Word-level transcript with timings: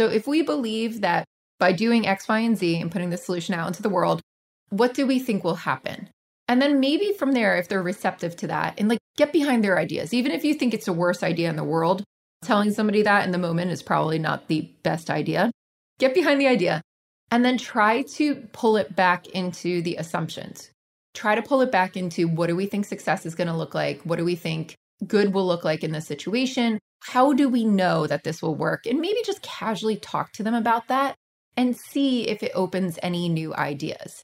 So 0.00 0.06
if 0.06 0.26
we 0.26 0.40
believe 0.40 1.02
that 1.02 1.26
by 1.58 1.72
doing 1.72 2.06
X, 2.06 2.26
Y, 2.26 2.38
and 2.38 2.56
Z 2.56 2.80
and 2.80 2.90
putting 2.90 3.10
the 3.10 3.18
solution 3.18 3.52
out 3.52 3.66
into 3.66 3.82
the 3.82 3.90
world, 3.90 4.22
what 4.70 4.94
do 4.94 5.06
we 5.06 5.18
think 5.18 5.44
will 5.44 5.56
happen? 5.56 6.08
And 6.48 6.62
then 6.62 6.80
maybe 6.80 7.12
from 7.12 7.32
there, 7.32 7.58
if 7.58 7.68
they're 7.68 7.82
receptive 7.82 8.34
to 8.36 8.46
that 8.46 8.76
and 8.78 8.88
like 8.88 8.98
get 9.18 9.30
behind 9.30 9.62
their 9.62 9.78
ideas, 9.78 10.14
even 10.14 10.32
if 10.32 10.42
you 10.42 10.54
think 10.54 10.72
it's 10.72 10.86
the 10.86 10.94
worst 10.94 11.22
idea 11.22 11.50
in 11.50 11.56
the 11.56 11.64
world, 11.64 12.02
telling 12.40 12.70
somebody 12.70 13.02
that 13.02 13.26
in 13.26 13.30
the 13.30 13.36
moment 13.36 13.72
is 13.72 13.82
probably 13.82 14.18
not 14.18 14.48
the 14.48 14.72
best 14.82 15.10
idea. 15.10 15.50
Get 15.98 16.14
behind 16.14 16.40
the 16.40 16.48
idea 16.48 16.80
and 17.30 17.44
then 17.44 17.58
try 17.58 18.00
to 18.14 18.36
pull 18.54 18.78
it 18.78 18.96
back 18.96 19.26
into 19.26 19.82
the 19.82 19.96
assumptions. 19.96 20.70
Try 21.12 21.34
to 21.34 21.42
pull 21.42 21.60
it 21.60 21.70
back 21.70 21.94
into 21.94 22.26
what 22.26 22.46
do 22.46 22.56
we 22.56 22.64
think 22.64 22.86
success 22.86 23.26
is 23.26 23.34
going 23.34 23.48
to 23.48 23.54
look 23.54 23.74
like? 23.74 24.00
What 24.04 24.16
do 24.16 24.24
we 24.24 24.34
think 24.34 24.76
good 25.06 25.34
will 25.34 25.46
look 25.46 25.62
like 25.62 25.84
in 25.84 25.92
this 25.92 26.06
situation? 26.06 26.78
How 27.02 27.32
do 27.32 27.48
we 27.48 27.64
know 27.64 28.06
that 28.06 28.24
this 28.24 28.42
will 28.42 28.54
work? 28.54 28.84
And 28.84 29.00
maybe 29.00 29.20
just 29.24 29.40
casually 29.40 29.96
talk 29.96 30.32
to 30.34 30.42
them 30.42 30.52
about 30.54 30.88
that 30.88 31.16
and 31.56 31.74
see 31.74 32.28
if 32.28 32.42
it 32.42 32.52
opens 32.54 32.98
any 33.02 33.26
new 33.30 33.54
ideas. 33.54 34.22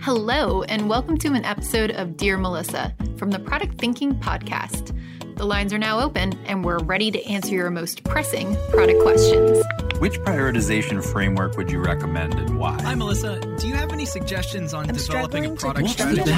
Hello, 0.00 0.62
and 0.62 0.88
welcome 0.88 1.18
to 1.18 1.32
an 1.32 1.44
episode 1.44 1.90
of 1.90 2.16
Dear 2.16 2.38
Melissa 2.38 2.94
from 3.16 3.32
the 3.32 3.40
Product 3.40 3.78
Thinking 3.78 4.14
Podcast. 4.14 4.96
The 5.36 5.46
lines 5.46 5.72
are 5.72 5.78
now 5.78 6.00
open, 6.00 6.38
and 6.46 6.64
we're 6.64 6.78
ready 6.78 7.10
to 7.10 7.24
answer 7.24 7.54
your 7.54 7.70
most 7.70 8.04
pressing 8.04 8.54
product 8.70 9.00
questions. 9.00 9.62
Which 9.98 10.18
prioritization 10.20 11.02
framework 11.02 11.56
would 11.56 11.70
you 11.70 11.80
recommend 11.80 12.34
and 12.34 12.58
why? 12.58 12.80
Hi, 12.82 12.94
Melissa. 12.94 13.40
Do 13.58 13.66
you 13.66 13.74
have 13.74 13.92
any 13.92 14.04
suggestions 14.04 14.74
on 14.74 14.88
I'm 14.88 14.94
developing 14.94 15.46
a 15.46 15.50
product 15.54 15.88
keep 15.88 15.96
strategy? 15.96 16.30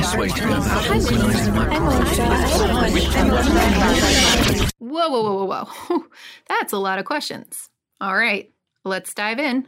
Whoa, 4.78 5.08
whoa, 5.08 5.22
whoa, 5.22 5.44
whoa, 5.44 5.64
whoa. 5.64 6.04
That's 6.48 6.72
a 6.72 6.78
lot 6.78 6.98
of 6.98 7.04
questions. 7.04 7.68
All 8.00 8.16
right, 8.16 8.52
let's 8.84 9.12
dive 9.12 9.40
in. 9.40 9.66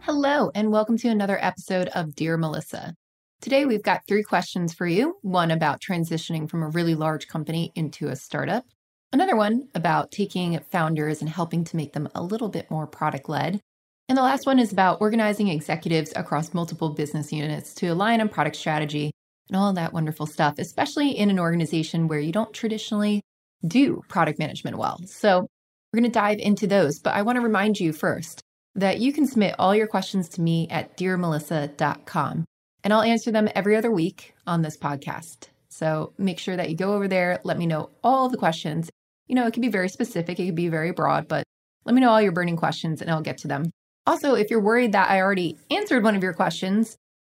Hello, 0.00 0.50
and 0.54 0.72
welcome 0.72 0.98
to 0.98 1.08
another 1.08 1.38
episode 1.40 1.88
of 1.88 2.14
Dear 2.14 2.36
Melissa. 2.36 2.96
Today, 3.40 3.66
we've 3.66 3.82
got 3.82 4.06
three 4.08 4.22
questions 4.22 4.72
for 4.72 4.86
you 4.86 5.18
one 5.20 5.50
about 5.50 5.80
transitioning 5.80 6.48
from 6.48 6.62
a 6.62 6.68
really 6.68 6.94
large 6.94 7.28
company 7.28 7.72
into 7.74 8.08
a 8.08 8.16
startup, 8.16 8.64
another 9.12 9.36
one 9.36 9.68
about 9.74 10.10
taking 10.10 10.58
founders 10.70 11.20
and 11.20 11.28
helping 11.28 11.62
to 11.64 11.76
make 11.76 11.92
them 11.92 12.08
a 12.14 12.22
little 12.22 12.48
bit 12.48 12.70
more 12.70 12.86
product 12.86 13.28
led. 13.28 13.60
And 14.08 14.16
the 14.16 14.22
last 14.22 14.46
one 14.46 14.58
is 14.58 14.72
about 14.72 15.00
organizing 15.00 15.48
executives 15.48 16.12
across 16.16 16.54
multiple 16.54 16.94
business 16.94 17.32
units 17.32 17.74
to 17.74 17.88
align 17.88 18.22
on 18.22 18.30
product 18.30 18.56
strategy 18.56 19.10
and 19.48 19.56
all 19.56 19.72
that 19.74 19.92
wonderful 19.92 20.26
stuff, 20.26 20.54
especially 20.58 21.10
in 21.10 21.28
an 21.28 21.38
organization 21.38 22.08
where 22.08 22.20
you 22.20 22.32
don't 22.32 22.54
traditionally 22.54 23.20
do 23.66 24.02
product 24.08 24.38
management 24.38 24.78
well. 24.78 24.98
So, 25.06 25.46
we're 25.92 26.00
going 26.00 26.10
to 26.10 26.18
dive 26.18 26.38
into 26.38 26.66
those, 26.66 26.98
but 26.98 27.14
I 27.14 27.22
want 27.22 27.36
to 27.36 27.42
remind 27.42 27.78
you 27.78 27.92
first 27.92 28.40
that 28.74 28.98
you 28.98 29.12
can 29.12 29.26
submit 29.26 29.54
all 29.58 29.76
your 29.76 29.86
questions 29.86 30.28
to 30.30 30.40
me 30.40 30.66
at 30.68 30.96
dearmelissa.com 30.96 32.46
and 32.84 32.92
I'll 32.92 33.02
answer 33.02 33.32
them 33.32 33.48
every 33.54 33.74
other 33.74 33.90
week 33.90 34.34
on 34.46 34.62
this 34.62 34.76
podcast. 34.76 35.48
So 35.68 36.12
make 36.18 36.38
sure 36.38 36.56
that 36.56 36.70
you 36.70 36.76
go 36.76 36.94
over 36.94 37.08
there, 37.08 37.40
let 37.42 37.58
me 37.58 37.66
know 37.66 37.90
all 38.04 38.28
the 38.28 38.36
questions. 38.36 38.90
You 39.26 39.34
know, 39.34 39.46
it 39.46 39.54
can 39.54 39.62
be 39.62 39.68
very 39.68 39.88
specific, 39.88 40.38
it 40.38 40.46
could 40.46 40.54
be 40.54 40.68
very 40.68 40.92
broad, 40.92 41.26
but 41.26 41.42
let 41.84 41.94
me 41.94 42.00
know 42.00 42.10
all 42.10 42.22
your 42.22 42.32
burning 42.32 42.56
questions 42.56 43.00
and 43.00 43.10
I'll 43.10 43.22
get 43.22 43.38
to 43.38 43.48
them. 43.48 43.70
Also, 44.06 44.34
if 44.34 44.50
you're 44.50 44.62
worried 44.62 44.92
that 44.92 45.10
I 45.10 45.20
already 45.20 45.56
answered 45.70 46.04
one 46.04 46.14
of 46.14 46.22
your 46.22 46.34
questions, 46.34 46.96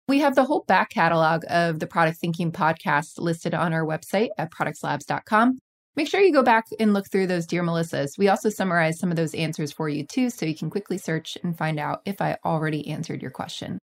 we 0.08 0.18
have 0.18 0.34
the 0.34 0.44
whole 0.44 0.64
back 0.66 0.90
catalog 0.90 1.44
of 1.48 1.78
the 1.78 1.86
Product 1.86 2.18
Thinking 2.18 2.52
podcast 2.52 3.18
listed 3.18 3.54
on 3.54 3.72
our 3.72 3.84
website 3.84 4.28
at 4.36 4.52
produxlabs.com. 4.52 5.58
Make 5.96 6.08
sure 6.08 6.20
you 6.20 6.32
go 6.32 6.42
back 6.42 6.66
and 6.78 6.92
look 6.92 7.10
through 7.10 7.26
those 7.28 7.46
Dear 7.46 7.62
Melissas. 7.62 8.18
We 8.18 8.28
also 8.28 8.50
summarize 8.50 8.98
some 8.98 9.10
of 9.10 9.16
those 9.16 9.34
answers 9.34 9.72
for 9.72 9.88
you 9.88 10.04
too, 10.04 10.28
so 10.28 10.44
you 10.44 10.54
can 10.54 10.68
quickly 10.68 10.98
search 10.98 11.38
and 11.42 11.56
find 11.56 11.80
out 11.80 12.02
if 12.04 12.20
I 12.20 12.36
already 12.44 12.86
answered 12.88 13.22
your 13.22 13.30
question. 13.30 13.78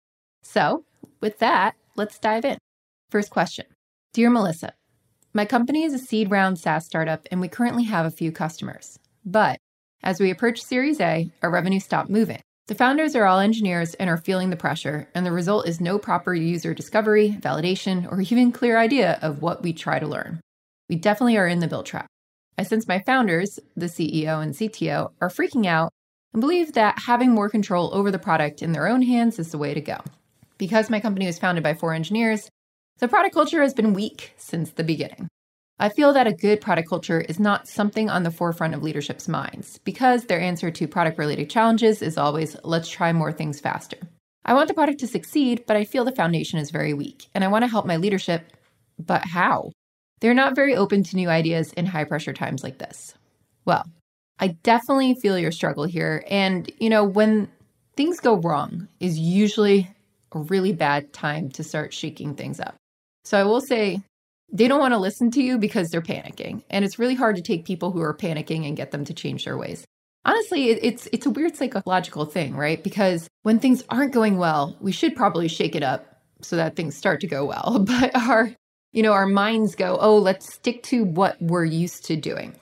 So, 0.44 0.84
with 1.22 1.40
that, 1.40 1.76
let's 1.96 2.20
dive 2.20 2.46
in. 2.46 2.58
First 3.10 3.30
question 3.30 3.66
Dear 4.14 4.30
Melissa, 4.30 4.74
my 5.34 5.46
company 5.46 5.84
is 5.84 5.94
a 5.94 6.00
seed 6.00 6.30
round 6.30 6.60
SaaS 6.60 6.86
startup 6.86 7.28
and 7.32 7.40
we 7.40 7.48
currently 7.48 7.84
have 7.84 8.06
a 8.06 8.12
few 8.12 8.32
customers. 8.32 9.00
But 9.24 9.60
as 10.04 10.20
we 10.20 10.32
approach 10.32 10.62
Series 10.62 11.00
A, 11.00 11.32
our 11.42 11.52
revenue 11.52 11.80
stopped 11.80 12.10
moving. 12.10 12.42
The 12.68 12.76
founders 12.76 13.16
are 13.16 13.26
all 13.26 13.40
engineers 13.40 13.94
and 13.96 14.10
are 14.10 14.18
feeling 14.18 14.50
the 14.50 14.56
pressure, 14.56 15.10
and 15.14 15.26
the 15.26 15.32
result 15.32 15.68
is 15.68 15.82
no 15.82 16.00
proper 16.00 16.34
user 16.34 16.74
discovery, 16.74 17.38
validation, 17.40 18.10
or 18.10 18.22
even 18.22 18.52
clear 18.52 18.78
idea 18.78 19.20
of 19.22 19.42
what 19.42 19.62
we 19.62 19.74
try 19.74 20.00
to 20.00 20.08
learn. 20.08 20.40
We 20.88 20.96
definitely 20.96 21.38
are 21.38 21.48
in 21.48 21.60
the 21.60 21.68
build 21.68 21.86
trap. 21.86 22.08
I 22.58 22.64
sense 22.64 22.88
my 22.88 23.00
founders, 23.00 23.60
the 23.76 23.88
CEO 23.88 24.42
and 24.42 24.54
CTO, 24.54 25.12
are 25.22 25.30
freaking 25.30 25.66
out 25.66 25.92
and 26.34 26.42
believe 26.42 26.74
that 26.74 27.00
having 27.00 27.32
more 27.32 27.50
control 27.50 27.94
over 27.94 28.12
the 28.12 28.20
product 28.20 28.62
in 28.62 28.72
their 28.72 28.88
own 28.88 29.02
hands 29.02 29.38
is 29.38 29.52
the 29.52 29.58
way 29.58 29.74
to 29.74 29.82
go. 29.82 30.00
Because 30.62 30.92
my 30.92 31.00
company 31.00 31.26
was 31.26 31.40
founded 31.40 31.64
by 31.64 31.74
four 31.74 31.92
engineers, 31.92 32.48
the 33.00 33.08
product 33.08 33.34
culture 33.34 33.64
has 33.64 33.74
been 33.74 33.94
weak 33.94 34.36
since 34.38 34.70
the 34.70 34.84
beginning. 34.84 35.28
I 35.80 35.90
feel 35.90 36.14
that 36.14 36.28
a 36.28 36.34
good 36.34 36.62
product 36.62 36.88
culture 36.88 37.20
is 37.20 37.40
not 37.40 37.68
something 37.68 38.12
on 38.12 38.22
the 38.22 38.30
forefront 38.30 38.76
of 38.76 38.84
leadership's 38.84 39.28
minds 39.28 39.80
because 39.80 40.26
their 40.26 40.40
answer 40.40 40.70
to 40.70 40.88
product 40.88 41.18
related 41.18 41.50
challenges 41.50 42.04
is 42.04 42.16
always 42.16 42.56
let's 42.64 42.90
try 42.90 43.12
more 43.12 43.32
things 43.32 43.60
faster. 43.60 43.98
I 44.46 44.54
want 44.54 44.68
the 44.68 44.76
product 44.76 45.00
to 45.00 45.08
succeed, 45.08 45.64
but 45.66 45.78
I 45.78 45.84
feel 45.84 46.06
the 46.06 46.12
foundation 46.12 46.60
is 46.60 46.70
very 46.70 46.94
weak 46.94 47.26
and 47.34 47.44
I 47.44 47.48
want 47.48 47.64
to 47.64 47.68
help 47.68 47.88
my 47.88 47.98
leadership, 47.98 48.54
but 49.00 49.26
how? 49.26 49.72
They're 50.20 50.36
not 50.36 50.56
very 50.56 50.76
open 50.76 51.02
to 51.06 51.16
new 51.16 51.30
ideas 51.30 51.74
in 51.74 51.88
high 51.88 52.04
pressure 52.04 52.34
times 52.34 52.62
like 52.62 52.78
this. 52.78 53.16
Well, 53.66 53.88
I 54.38 54.50
definitely 54.62 55.16
feel 55.16 55.40
your 55.40 55.52
struggle 55.52 55.86
here. 55.86 56.24
And, 56.30 56.72
you 56.78 56.92
know, 56.92 57.04
when 57.04 57.50
things 57.98 58.20
go 58.20 58.36
wrong 58.36 58.90
is 59.00 59.18
usually 59.18 59.90
a 60.34 60.40
really 60.40 60.74
bad 60.74 61.14
time 61.14 61.50
to 61.52 61.64
start 61.64 61.94
shaking 61.94 62.36
things 62.36 62.60
up. 62.60 62.76
So 63.24 63.40
I 63.40 63.44
will 63.44 63.62
say 63.62 64.02
they 64.52 64.68
don't 64.68 64.80
want 64.80 64.94
to 64.94 65.00
listen 65.00 65.32
to 65.32 65.44
you 65.44 65.58
because 65.58 65.90
they're 65.90 66.02
panicking. 66.02 66.64
And 66.70 66.84
it's 66.84 67.00
really 67.00 67.16
hard 67.16 67.36
to 67.38 67.42
take 67.42 67.66
people 67.66 67.92
who 67.92 68.02
are 68.02 68.16
panicking 68.16 68.68
and 68.68 68.76
get 68.76 68.92
them 68.92 69.06
to 69.06 69.14
change 69.14 69.46
their 69.46 69.58
ways. 69.58 69.86
Honestly, 70.24 70.70
it's 70.70 71.08
it's 71.12 71.26
a 71.26 71.32
weird 71.32 71.56
psychological 71.56 72.26
thing, 72.26 72.56
right? 72.56 72.84
Because 72.84 73.28
when 73.42 73.60
things 73.60 73.84
aren't 73.90 74.14
going 74.14 74.38
well, 74.38 74.78
we 74.80 74.92
should 74.92 75.16
probably 75.16 75.48
shake 75.48 75.76
it 75.76 75.82
up 75.82 76.22
so 76.42 76.56
that 76.56 76.76
things 76.76 76.96
start 76.96 77.22
to 77.22 77.28
go 77.28 77.46
well. 77.46 77.80
But 77.88 78.16
our 78.16 78.52
you 78.92 79.02
know, 79.02 79.14
our 79.14 79.26
minds 79.26 79.76
go, 79.76 79.98
oh, 80.02 80.18
let's 80.18 80.54
stick 80.54 80.84
to 80.84 81.06
what 81.06 81.42
we're 81.42 81.66
used 81.66 82.04
to 82.06 82.18
doing. 82.18 82.54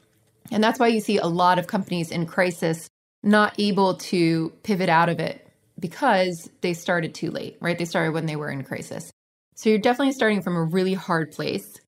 And 0.51 0.63
that's 0.63 0.79
why 0.79 0.87
you 0.87 0.99
see 0.99 1.17
a 1.17 1.25
lot 1.25 1.57
of 1.57 1.65
companies 1.65 2.11
in 2.11 2.27
crisis 2.27 2.87
not 3.23 3.55
able 3.57 3.95
to 3.95 4.49
pivot 4.63 4.89
out 4.89 5.09
of 5.09 5.19
it 5.19 5.48
because 5.79 6.49
they 6.61 6.73
started 6.73 7.13
too 7.13 7.31
late, 7.31 7.57
right? 7.59 7.77
They 7.77 7.85
started 7.85 8.13
when 8.13 8.25
they 8.25 8.35
were 8.35 8.49
in 8.49 8.63
crisis. 8.63 9.11
So 9.55 9.69
you're 9.69 9.79
definitely 9.79 10.13
starting 10.13 10.41
from 10.41 10.55
a 10.55 10.63
really 10.63 10.93
hard 10.93 11.31
place. 11.31 11.79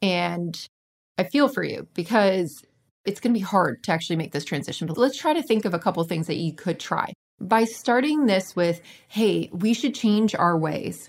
And 0.00 0.58
I 1.18 1.24
feel 1.24 1.48
for 1.48 1.62
you 1.62 1.88
because 1.94 2.62
it's 3.04 3.20
going 3.20 3.32
to 3.32 3.38
be 3.38 3.44
hard 3.44 3.82
to 3.84 3.92
actually 3.92 4.16
make 4.16 4.32
this 4.32 4.44
transition. 4.44 4.86
But 4.86 4.98
let's 4.98 5.18
try 5.18 5.32
to 5.32 5.42
think 5.42 5.64
of 5.64 5.74
a 5.74 5.78
couple 5.78 6.04
things 6.04 6.26
that 6.26 6.36
you 6.36 6.52
could 6.52 6.78
try. 6.78 7.12
By 7.40 7.64
starting 7.64 8.26
this 8.26 8.54
with, 8.56 8.80
hey, 9.08 9.48
we 9.52 9.72
should 9.72 9.94
change 9.94 10.34
our 10.34 10.58
ways, 10.58 11.08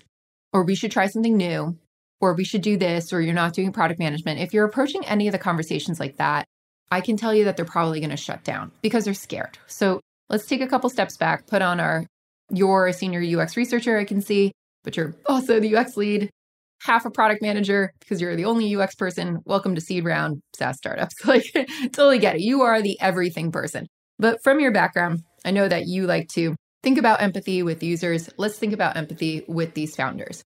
or 0.52 0.64
we 0.64 0.74
should 0.74 0.92
try 0.92 1.06
something 1.06 1.36
new, 1.36 1.76
or 2.20 2.34
we 2.34 2.44
should 2.44 2.62
do 2.62 2.76
this, 2.76 3.12
or 3.12 3.20
you're 3.20 3.34
not 3.34 3.54
doing 3.54 3.72
product 3.72 3.98
management, 3.98 4.40
if 4.40 4.54
you're 4.54 4.66
approaching 4.66 5.04
any 5.06 5.26
of 5.26 5.32
the 5.32 5.38
conversations 5.38 5.98
like 5.98 6.16
that, 6.18 6.44
I 6.90 7.00
can 7.00 7.16
tell 7.16 7.34
you 7.34 7.44
that 7.44 7.56
they're 7.56 7.64
probably 7.64 8.00
going 8.00 8.10
to 8.10 8.16
shut 8.16 8.44
down 8.44 8.72
because 8.82 9.04
they're 9.04 9.14
scared. 9.14 9.58
So 9.66 10.00
let's 10.28 10.46
take 10.46 10.60
a 10.60 10.66
couple 10.66 10.90
steps 10.90 11.16
back, 11.16 11.46
put 11.46 11.62
on 11.62 11.80
our, 11.80 12.06
you're 12.50 12.86
a 12.86 12.92
senior 12.92 13.22
UX 13.22 13.56
researcher, 13.56 13.98
I 13.98 14.04
can 14.04 14.20
see, 14.20 14.52
but 14.84 14.96
you're 14.96 15.14
also 15.26 15.60
the 15.60 15.76
UX 15.76 15.96
lead, 15.96 16.30
half 16.82 17.04
a 17.04 17.10
product 17.10 17.42
manager 17.42 17.92
because 18.00 18.20
you're 18.20 18.36
the 18.36 18.44
only 18.44 18.74
UX 18.74 18.94
person. 18.94 19.38
Welcome 19.44 19.74
to 19.74 19.80
seed 19.80 20.04
round 20.04 20.40
SaaS 20.56 20.76
startups. 20.76 21.14
Like, 21.26 21.44
totally 21.92 22.18
get 22.18 22.36
it. 22.36 22.40
You 22.40 22.62
are 22.62 22.82
the 22.82 22.98
everything 23.00 23.52
person. 23.52 23.86
But 24.18 24.42
from 24.42 24.60
your 24.60 24.72
background, 24.72 25.20
I 25.44 25.50
know 25.50 25.68
that 25.68 25.86
you 25.86 26.06
like 26.06 26.28
to 26.30 26.56
think 26.82 26.98
about 26.98 27.22
empathy 27.22 27.62
with 27.62 27.82
users. 27.82 28.28
Let's 28.36 28.58
think 28.58 28.72
about 28.72 28.96
empathy 28.96 29.44
with 29.46 29.74
these 29.74 29.94
founders. 29.94 30.42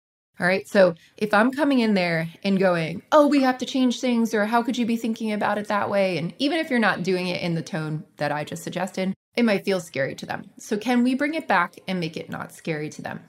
All 0.41 0.47
right. 0.47 0.69
So 0.69 0.95
if 1.17 1.35
I'm 1.35 1.51
coming 1.51 1.81
in 1.81 1.95
there 1.95 2.29
and 2.45 2.61
going, 2.61 3.03
oh, 3.11 3.27
we 3.27 3.43
have 3.43 3.59
to 3.59 3.67
change 3.67 4.01
things, 4.01 4.33
or 4.33 4.47
how 4.47 4.63
could 4.63 4.79
you 4.79 4.87
be 4.87 4.97
thinking 4.97 5.33
about 5.33 5.59
it 5.59 5.67
that 5.69 5.91
way? 5.91 6.17
And 6.17 6.33
even 6.39 6.59
if 6.59 6.71
you're 6.71 6.79
not 6.79 7.03
doing 7.03 7.27
it 7.27 7.43
in 7.43 7.55
the 7.55 7.63
tone 7.63 8.05
that 8.19 8.31
I 8.31 8.45
just 8.45 8.63
suggested, 8.63 9.15
it 9.37 9.45
might 9.45 9.65
feel 9.65 9.81
scary 9.81 10.15
to 10.17 10.27
them. 10.27 10.51
So 10.59 10.77
can 10.77 11.03
we 11.03 11.15
bring 11.15 11.35
it 11.35 11.49
back 11.49 11.75
and 11.89 11.99
make 11.99 12.17
it 12.17 12.31
not 12.31 12.53
scary 12.53 12.89
to 12.91 13.03
them? 13.03 13.21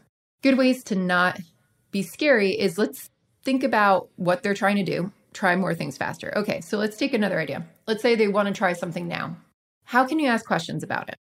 Good 0.43 0.57
ways 0.57 0.83
to 0.85 0.95
not 0.95 1.39
be 1.91 2.03
scary 2.03 2.51
is 2.51 2.77
let's 2.77 3.09
think 3.43 3.63
about 3.63 4.09
what 4.15 4.43
they're 4.43 4.53
trying 4.53 4.75
to 4.75 4.83
do, 4.83 5.11
try 5.33 5.55
more 5.55 5.73
things 5.73 5.97
faster. 5.97 6.31
Okay. 6.37 6.61
So 6.61 6.77
let's 6.77 6.97
take 6.97 7.13
another 7.13 7.39
idea. 7.39 7.65
Let's 7.87 8.03
say 8.03 8.15
they 8.15 8.27
want 8.27 8.47
to 8.47 8.53
try 8.53 8.73
something 8.73 9.07
now. 9.07 9.35
How 9.85 10.05
can 10.05 10.19
you 10.19 10.27
ask 10.27 10.45
questions 10.45 10.83
about 10.83 11.09
it? 11.09 11.15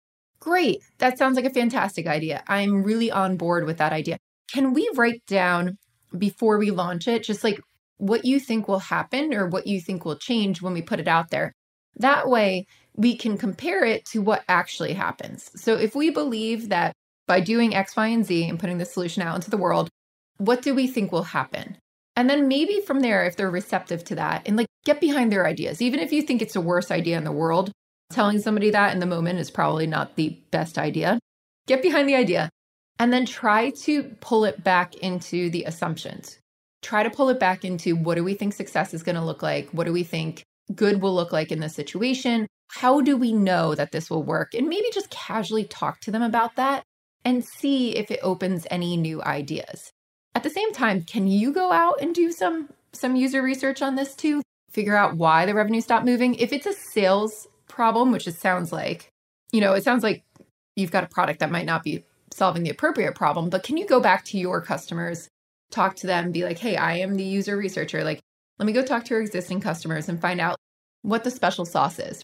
Great. 0.40 0.80
That 0.98 1.18
sounds 1.18 1.36
like 1.36 1.44
a 1.44 1.50
fantastic 1.50 2.06
idea. 2.06 2.42
I'm 2.48 2.82
really 2.82 3.10
on 3.10 3.36
board 3.36 3.66
with 3.66 3.78
that 3.78 3.92
idea. 3.92 4.16
Can 4.52 4.72
we 4.72 4.88
write 4.94 5.24
down 5.26 5.78
before 6.16 6.58
we 6.58 6.70
launch 6.70 7.08
it, 7.08 7.24
just 7.24 7.44
like 7.44 7.60
what 7.96 8.24
you 8.24 8.38
think 8.40 8.68
will 8.68 8.78
happen 8.78 9.34
or 9.34 9.48
what 9.48 9.66
you 9.66 9.80
think 9.80 10.04
will 10.04 10.16
change 10.16 10.62
when 10.62 10.72
we 10.72 10.82
put 10.82 11.00
it 11.00 11.08
out 11.08 11.30
there? 11.30 11.52
That 11.96 12.28
way, 12.28 12.66
we 12.96 13.16
can 13.16 13.38
compare 13.38 13.84
it 13.84 14.04
to 14.06 14.20
what 14.20 14.44
actually 14.48 14.92
happens. 14.92 15.50
So 15.56 15.74
if 15.76 15.94
we 15.94 16.10
believe 16.10 16.68
that 16.68 16.92
by 17.26 17.40
doing 17.40 17.74
X, 17.74 17.96
Y, 17.96 18.06
and 18.08 18.24
Z 18.24 18.48
and 18.48 18.58
putting 18.58 18.78
the 18.78 18.84
solution 18.84 19.22
out 19.22 19.36
into 19.36 19.50
the 19.50 19.56
world, 19.56 19.88
what 20.38 20.62
do 20.62 20.74
we 20.74 20.86
think 20.86 21.10
will 21.10 21.24
happen? 21.24 21.78
And 22.16 22.30
then 22.30 22.48
maybe 22.48 22.80
from 22.80 23.00
there, 23.00 23.24
if 23.24 23.36
they're 23.36 23.50
receptive 23.50 24.04
to 24.04 24.14
that 24.16 24.42
and 24.46 24.56
like 24.56 24.68
get 24.84 25.00
behind 25.00 25.32
their 25.32 25.46
ideas, 25.46 25.82
even 25.82 26.00
if 26.00 26.12
you 26.12 26.22
think 26.22 26.42
it's 26.42 26.54
the 26.54 26.60
worst 26.60 26.92
idea 26.92 27.16
in 27.16 27.24
the 27.24 27.32
world, 27.32 27.72
telling 28.12 28.38
somebody 28.38 28.70
that 28.70 28.92
in 28.92 29.00
the 29.00 29.06
moment 29.06 29.40
is 29.40 29.50
probably 29.50 29.86
not 29.86 30.14
the 30.16 30.38
best 30.50 30.78
idea. 30.78 31.18
Get 31.66 31.82
behind 31.82 32.08
the 32.08 32.14
idea 32.14 32.50
and 32.98 33.12
then 33.12 33.26
try 33.26 33.70
to 33.70 34.04
pull 34.20 34.44
it 34.44 34.62
back 34.62 34.94
into 34.96 35.50
the 35.50 35.64
assumptions. 35.64 36.38
Try 36.82 37.02
to 37.02 37.10
pull 37.10 37.28
it 37.30 37.40
back 37.40 37.64
into 37.64 37.96
what 37.96 38.16
do 38.16 38.24
we 38.24 38.34
think 38.34 38.52
success 38.52 38.94
is 38.94 39.02
going 39.02 39.16
to 39.16 39.24
look 39.24 39.42
like? 39.42 39.68
What 39.70 39.84
do 39.84 39.92
we 39.92 40.04
think 40.04 40.44
good 40.74 41.00
will 41.00 41.14
look 41.14 41.32
like 41.32 41.50
in 41.50 41.60
this 41.60 41.74
situation? 41.74 42.46
How 42.70 43.00
do 43.00 43.16
we 43.16 43.32
know 43.32 43.74
that 43.74 43.92
this 43.92 44.10
will 44.10 44.22
work? 44.22 44.54
And 44.54 44.68
maybe 44.68 44.86
just 44.92 45.10
casually 45.10 45.64
talk 45.64 46.00
to 46.00 46.10
them 46.10 46.22
about 46.22 46.56
that 46.56 46.84
and 47.24 47.44
see 47.44 47.96
if 47.96 48.10
it 48.10 48.20
opens 48.22 48.66
any 48.70 48.96
new 48.96 49.22
ideas. 49.22 49.90
At 50.34 50.42
the 50.42 50.50
same 50.50 50.72
time, 50.72 51.02
can 51.02 51.26
you 51.26 51.52
go 51.52 51.72
out 51.72 52.00
and 52.00 52.14
do 52.14 52.32
some 52.32 52.68
some 52.92 53.16
user 53.16 53.42
research 53.42 53.82
on 53.82 53.94
this 53.94 54.14
too? 54.14 54.42
Figure 54.70 54.96
out 54.96 55.16
why 55.16 55.46
the 55.46 55.54
revenue 55.54 55.80
stopped 55.80 56.04
moving. 56.04 56.34
If 56.34 56.52
it's 56.52 56.66
a 56.66 56.72
sales 56.72 57.46
problem, 57.68 58.12
which 58.12 58.26
it 58.26 58.34
sounds 58.34 58.72
like, 58.72 59.08
you 59.52 59.60
know, 59.60 59.72
it 59.72 59.84
sounds 59.84 60.02
like 60.02 60.24
you've 60.76 60.90
got 60.90 61.04
a 61.04 61.08
product 61.08 61.40
that 61.40 61.50
might 61.50 61.66
not 61.66 61.82
be 61.82 62.04
solving 62.34 62.62
the 62.62 62.70
appropriate 62.70 63.14
problem, 63.14 63.48
but 63.48 63.62
can 63.62 63.76
you 63.76 63.86
go 63.86 64.00
back 64.00 64.24
to 64.26 64.38
your 64.38 64.60
customers, 64.60 65.28
talk 65.70 65.96
to 65.96 66.06
them, 66.06 66.32
be 66.32 66.44
like, 66.44 66.58
"Hey, 66.58 66.76
I 66.76 66.98
am 66.98 67.16
the 67.16 67.24
user 67.24 67.56
researcher. 67.56 68.04
Like, 68.04 68.20
let 68.58 68.66
me 68.66 68.72
go 68.72 68.84
talk 68.84 69.04
to 69.04 69.14
your 69.14 69.22
existing 69.22 69.60
customers 69.60 70.08
and 70.08 70.20
find 70.20 70.40
out 70.40 70.56
what 71.02 71.22
the 71.22 71.30
special 71.30 71.64
sauce 71.64 71.98
is. 71.98 72.22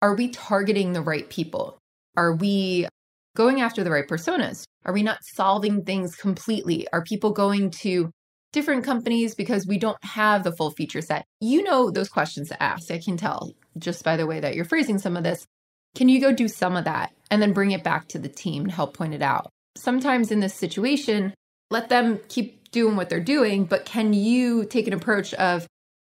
Are 0.00 0.14
we 0.14 0.28
targeting 0.28 0.92
the 0.92 1.02
right 1.02 1.28
people? 1.28 1.78
Are 2.16 2.34
we 2.34 2.88
going 3.36 3.60
after 3.60 3.84
the 3.84 3.90
right 3.90 4.08
personas? 4.08 4.64
Are 4.84 4.92
we 4.92 5.02
not 5.02 5.18
solving 5.22 5.84
things 5.84 6.16
completely? 6.16 6.86
Are 6.92 7.04
people 7.04 7.32
going 7.32 7.70
to 7.82 8.10
different 8.52 8.84
companies 8.84 9.34
because 9.34 9.66
we 9.66 9.78
don't 9.78 10.02
have 10.02 10.44
the 10.44 10.52
full 10.52 10.70
feature 10.70 11.02
set? 11.02 11.24
You 11.40 11.62
know 11.62 11.90
those 11.90 12.08
questions 12.08 12.48
to 12.48 12.62
ask. 12.62 12.90
I 12.90 12.98
can 12.98 13.16
tell 13.16 13.52
just 13.78 14.02
by 14.02 14.16
the 14.16 14.26
way 14.26 14.40
that 14.40 14.54
you're 14.54 14.64
phrasing 14.64 14.98
some 14.98 15.16
of 15.16 15.24
this. 15.24 15.46
Can 15.94 16.08
you 16.08 16.20
go 16.20 16.32
do 16.32 16.48
some 16.48 16.74
of 16.74 16.84
that 16.84 17.12
and 17.30 17.40
then 17.40 17.52
bring 17.52 17.72
it 17.72 17.84
back 17.84 18.08
to 18.08 18.18
the 18.18 18.28
team 18.28 18.66
to 18.66 18.72
help 18.72 18.96
point 18.96 19.14
it 19.14 19.22
out? 19.22 19.51
Sometimes 19.76 20.30
in 20.30 20.40
this 20.40 20.54
situation, 20.54 21.34
let 21.70 21.88
them 21.88 22.20
keep 22.28 22.70
doing 22.70 22.96
what 22.96 23.08
they're 23.08 23.20
doing, 23.20 23.64
but 23.64 23.84
can 23.84 24.12
you 24.12 24.64
take 24.64 24.86
an 24.86 24.92
approach 24.92 25.34
of, 25.34 25.66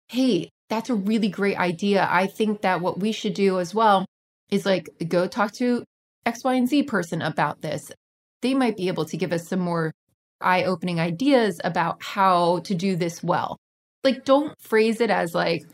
hey, 0.08 0.50
that's 0.70 0.90
a 0.90 0.94
really 0.94 1.28
great 1.28 1.58
idea. 1.58 2.06
I 2.11 2.26
think 2.26 2.62
that 2.62 2.81
what 2.81 2.99
we 2.99 3.12
should 3.12 3.34
do 3.34 3.61
as 3.61 3.75
well 3.75 4.06
is 4.50 4.66
like 4.66 4.88
go 5.08 5.26
talk 5.26 5.52
to 5.55 5.84
X, 6.26 6.43
Y, 6.43 6.55
and 6.55 6.69
Z 6.69 6.84
person 6.84 7.22
about 7.22 7.61
this. 7.61 7.93
They 8.43 8.55
might 8.55 8.76
be 8.76 8.88
able 8.88 9.05
to 9.06 9.16
give 9.16 9.32
us 9.32 9.49
some 9.49 9.61
more 9.61 9.93
eye 10.40 10.64
opening 10.64 11.00
ideas 11.00 11.61
about 11.64 12.02
how 12.02 12.61
to 12.61 12.75
do 12.75 12.96
this 12.96 13.22
well. 13.22 13.56
Like, 14.02 14.25
don't 14.25 14.55
phrase 14.61 15.00
it 15.00 15.11
as 15.11 15.34
like 15.34 15.64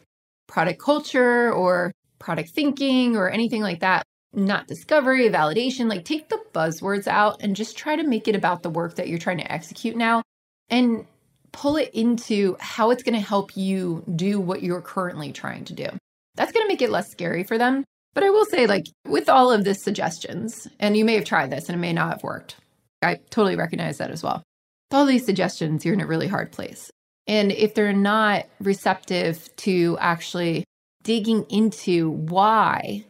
product 0.46 0.80
culture 0.80 1.52
or 1.52 1.92
product 2.18 2.50
thinking 2.50 3.16
or 3.16 3.30
anything 3.30 3.62
like 3.62 3.80
that. 3.80 4.04
Not 4.32 4.68
discovery, 4.68 5.28
validation. 5.28 5.88
Like, 5.88 6.04
take 6.04 6.28
the 6.28 6.42
buzzwords 6.52 7.06
out 7.06 7.42
and 7.42 7.56
just 7.56 7.76
try 7.76 7.96
to 7.96 8.02
make 8.02 8.28
it 8.28 8.36
about 8.36 8.62
the 8.62 8.70
work 8.70 8.96
that 8.96 9.08
you're 9.08 9.18
trying 9.18 9.38
to 9.38 9.52
execute 9.52 9.96
now 9.96 10.22
and 10.68 11.06
pull 11.52 11.76
it 11.76 11.90
into 11.92 12.56
how 12.60 12.90
it's 12.90 13.02
going 13.02 13.14
to 13.14 13.20
help 13.20 13.56
you 13.56 14.04
do 14.14 14.40
what 14.40 14.62
you're 14.62 14.80
currently 14.80 15.32
trying 15.32 15.64
to 15.64 15.74
do. 15.74 15.88
That's 16.36 16.52
going 16.52 16.64
to 16.64 16.68
make 16.68 16.82
it 16.82 16.90
less 16.90 17.10
scary 17.10 17.42
for 17.42 17.58
them 17.58 17.84
but 18.14 18.24
I 18.24 18.30
will 18.30 18.44
say, 18.44 18.66
like, 18.66 18.86
with 19.06 19.28
all 19.28 19.52
of 19.52 19.64
this 19.64 19.82
suggestions, 19.82 20.66
and 20.78 20.96
you 20.96 21.04
may 21.04 21.14
have 21.14 21.24
tried 21.24 21.50
this 21.50 21.68
and 21.68 21.76
it 21.76 21.80
may 21.80 21.92
not 21.92 22.10
have 22.10 22.22
worked. 22.22 22.56
I 23.02 23.16
totally 23.30 23.56
recognize 23.56 23.98
that 23.98 24.10
as 24.10 24.22
well. 24.22 24.42
With 24.90 24.98
all 24.98 25.06
these 25.06 25.24
suggestions, 25.24 25.84
you're 25.84 25.94
in 25.94 26.00
a 26.00 26.06
really 26.06 26.26
hard 26.26 26.50
place. 26.50 26.90
And 27.26 27.52
if 27.52 27.74
they're 27.74 27.92
not 27.92 28.46
receptive 28.58 29.54
to 29.56 29.96
actually 30.00 30.64
digging 31.02 31.46
into 31.48 32.10
why 32.10 33.04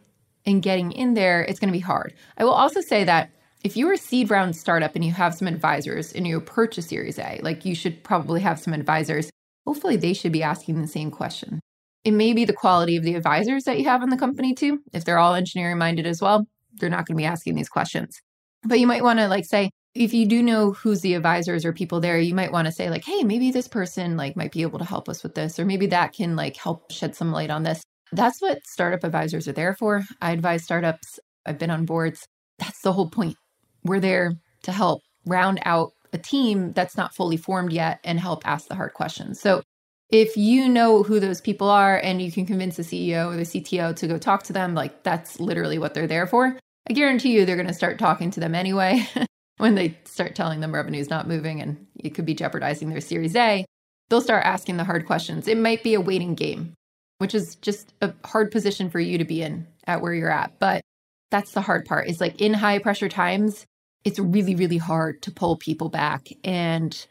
and 0.51 0.61
getting 0.61 0.91
in 0.91 1.13
there, 1.13 1.41
it's 1.41 1.59
going 1.59 1.71
to 1.71 1.77
be 1.77 1.79
hard. 1.79 2.13
I 2.37 2.43
will 2.43 2.51
also 2.51 2.81
say 2.81 3.03
that 3.05 3.31
if 3.63 3.77
you're 3.77 3.93
a 3.93 3.97
seed 3.97 4.29
round 4.29 4.55
startup 4.55 4.95
and 4.95 5.05
you 5.05 5.11
have 5.11 5.35
some 5.35 5.47
advisors 5.47 6.13
and 6.13 6.27
you 6.27 6.37
approach 6.37 6.77
a 6.77 6.81
Series 6.81 7.19
A, 7.19 7.39
like 7.43 7.65
you 7.65 7.75
should 7.75 8.03
probably 8.03 8.41
have 8.41 8.59
some 8.59 8.73
advisors. 8.73 9.29
Hopefully, 9.65 9.95
they 9.95 10.13
should 10.13 10.31
be 10.31 10.43
asking 10.43 10.81
the 10.81 10.87
same 10.87 11.11
question. 11.11 11.59
It 12.03 12.11
may 12.11 12.33
be 12.33 12.45
the 12.45 12.53
quality 12.53 12.97
of 12.97 13.03
the 13.03 13.13
advisors 13.13 13.63
that 13.65 13.77
you 13.77 13.85
have 13.85 14.01
in 14.01 14.09
the 14.09 14.17
company 14.17 14.55
too. 14.55 14.79
If 14.91 15.05
they're 15.05 15.19
all 15.19 15.35
engineering 15.35 15.77
minded 15.77 16.07
as 16.07 16.21
well, 16.21 16.47
they're 16.73 16.89
not 16.89 17.05
going 17.05 17.15
to 17.15 17.21
be 17.21 17.25
asking 17.25 17.55
these 17.55 17.69
questions. 17.69 18.19
But 18.63 18.79
you 18.79 18.87
might 18.87 19.03
want 19.03 19.19
to 19.19 19.27
like 19.27 19.45
say, 19.45 19.69
if 19.93 20.13
you 20.13 20.25
do 20.25 20.41
know 20.41 20.71
who's 20.71 21.01
the 21.01 21.13
advisors 21.13 21.65
or 21.65 21.73
people 21.73 21.99
there, 21.99 22.17
you 22.17 22.33
might 22.33 22.51
want 22.51 22.65
to 22.65 22.71
say 22.71 22.89
like, 22.89 23.03
hey, 23.03 23.23
maybe 23.23 23.51
this 23.51 23.67
person 23.67 24.17
like 24.17 24.35
might 24.35 24.51
be 24.51 24.63
able 24.63 24.79
to 24.79 24.85
help 24.85 25.09
us 25.09 25.21
with 25.21 25.35
this, 25.35 25.59
or 25.59 25.65
maybe 25.65 25.87
that 25.87 26.13
can 26.13 26.35
like 26.35 26.55
help 26.55 26.91
shed 26.91 27.15
some 27.15 27.31
light 27.31 27.51
on 27.51 27.63
this. 27.63 27.83
That's 28.11 28.41
what 28.41 28.65
startup 28.65 29.03
advisors 29.03 29.47
are 29.47 29.53
there 29.53 29.73
for. 29.73 30.03
I 30.21 30.31
advise 30.31 30.63
startups. 30.63 31.19
I've 31.45 31.57
been 31.57 31.71
on 31.71 31.85
boards. 31.85 32.27
That's 32.59 32.81
the 32.81 32.93
whole 32.93 33.09
point. 33.09 33.35
We're 33.83 33.99
there 33.99 34.33
to 34.63 34.71
help 34.71 35.01
round 35.25 35.59
out 35.65 35.91
a 36.13 36.17
team 36.17 36.73
that's 36.73 36.97
not 36.97 37.15
fully 37.15 37.37
formed 37.37 37.71
yet 37.71 37.99
and 38.03 38.19
help 38.19 38.45
ask 38.45 38.67
the 38.67 38.75
hard 38.75 38.93
questions. 38.93 39.39
So 39.39 39.61
if 40.09 40.35
you 40.35 40.67
know 40.67 41.03
who 41.03 41.19
those 41.19 41.39
people 41.39 41.69
are 41.69 41.97
and 41.97 42.21
you 42.21 42.31
can 42.31 42.45
convince 42.45 42.75
the 42.75 42.83
CEO 42.83 43.31
or 43.31 43.37
the 43.37 43.43
CTO 43.43 43.95
to 43.95 44.07
go 44.07 44.17
talk 44.17 44.43
to 44.43 44.53
them, 44.53 44.75
like 44.75 45.03
that's 45.03 45.39
literally 45.39 45.79
what 45.79 45.93
they're 45.93 46.07
there 46.07 46.27
for. 46.27 46.59
I 46.89 46.93
guarantee 46.93 47.31
you 47.31 47.45
they're 47.45 47.55
going 47.55 47.67
to 47.67 47.73
start 47.73 47.97
talking 47.97 48.31
to 48.31 48.39
them 48.39 48.53
anyway 48.53 49.07
when 49.57 49.75
they 49.75 49.97
start 50.03 50.35
telling 50.35 50.59
them 50.59 50.73
revenue's 50.73 51.09
not 51.09 51.27
moving 51.27 51.61
and 51.61 51.87
it 51.95 52.09
could 52.09 52.25
be 52.25 52.33
jeopardizing 52.33 52.89
their 52.89 52.99
Series 52.99 53.35
A. 53.35 53.65
They'll 54.09 54.19
start 54.19 54.45
asking 54.45 54.75
the 54.75 54.83
hard 54.83 55.05
questions. 55.05 55.47
It 55.47 55.57
might 55.57 55.83
be 55.83 55.93
a 55.93 56.01
waiting 56.01 56.35
game, 56.35 56.73
which 57.21 57.35
is 57.35 57.53
just 57.57 57.93
a 58.01 58.11
hard 58.25 58.49
position 58.49 58.89
for 58.89 58.99
you 58.99 59.19
to 59.19 59.23
be 59.23 59.43
in 59.43 59.67
at 59.85 60.01
where 60.01 60.11
you're 60.11 60.31
at. 60.31 60.57
But 60.57 60.81
that's 61.29 61.51
the 61.51 61.61
hard 61.61 61.85
part 61.85 62.09
is 62.09 62.19
like 62.19 62.41
in 62.41 62.51
high 62.51 62.79
pressure 62.79 63.09
times, 63.09 63.67
it's 64.03 64.17
really, 64.17 64.55
really 64.55 64.79
hard 64.79 65.21
to 65.21 65.31
pull 65.31 65.55
people 65.55 65.89
back. 65.89 66.29
And 66.43 67.05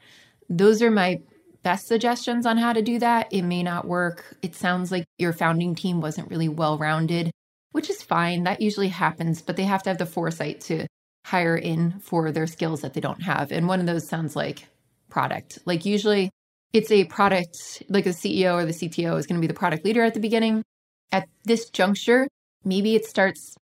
those 0.48 0.82
are 0.82 0.90
my 0.90 1.20
best 1.62 1.86
suggestions 1.86 2.44
on 2.44 2.56
how 2.56 2.72
to 2.72 2.82
do 2.82 2.98
that. 2.98 3.32
It 3.32 3.42
may 3.42 3.62
not 3.62 3.86
work. 3.86 4.36
It 4.42 4.56
sounds 4.56 4.90
like 4.90 5.04
your 5.16 5.32
founding 5.32 5.76
team 5.76 6.00
wasn't 6.00 6.28
really 6.28 6.48
well 6.48 6.76
rounded, 6.76 7.30
which 7.70 7.88
is 7.88 8.02
fine. 8.02 8.42
That 8.42 8.60
usually 8.60 8.88
happens, 8.88 9.42
but 9.42 9.54
they 9.54 9.62
have 9.62 9.84
to 9.84 9.90
have 9.90 9.98
the 9.98 10.06
foresight 10.06 10.60
to 10.62 10.88
hire 11.24 11.56
in 11.56 12.00
for 12.00 12.32
their 12.32 12.48
skills 12.48 12.80
that 12.80 12.94
they 12.94 13.00
don't 13.00 13.22
have. 13.22 13.52
And 13.52 13.68
one 13.68 13.78
of 13.78 13.86
those 13.86 14.08
sounds 14.08 14.34
like 14.34 14.66
product. 15.08 15.60
Like 15.66 15.84
usually 15.84 16.30
it's 16.72 16.90
a 16.90 17.04
product, 17.04 17.82
like 17.88 18.04
the 18.04 18.10
CEO 18.10 18.54
or 18.54 18.64
the 18.64 18.72
CTO 18.72 19.18
is 19.18 19.26
going 19.26 19.40
to 19.40 19.40
be 19.40 19.46
the 19.46 19.58
product 19.58 19.84
leader 19.84 20.02
at 20.02 20.14
the 20.14 20.20
beginning. 20.20 20.62
At 21.12 21.28
this 21.44 21.70
juncture, 21.70 22.28
maybe 22.64 22.94
it 22.94 23.04
starts 23.04 23.56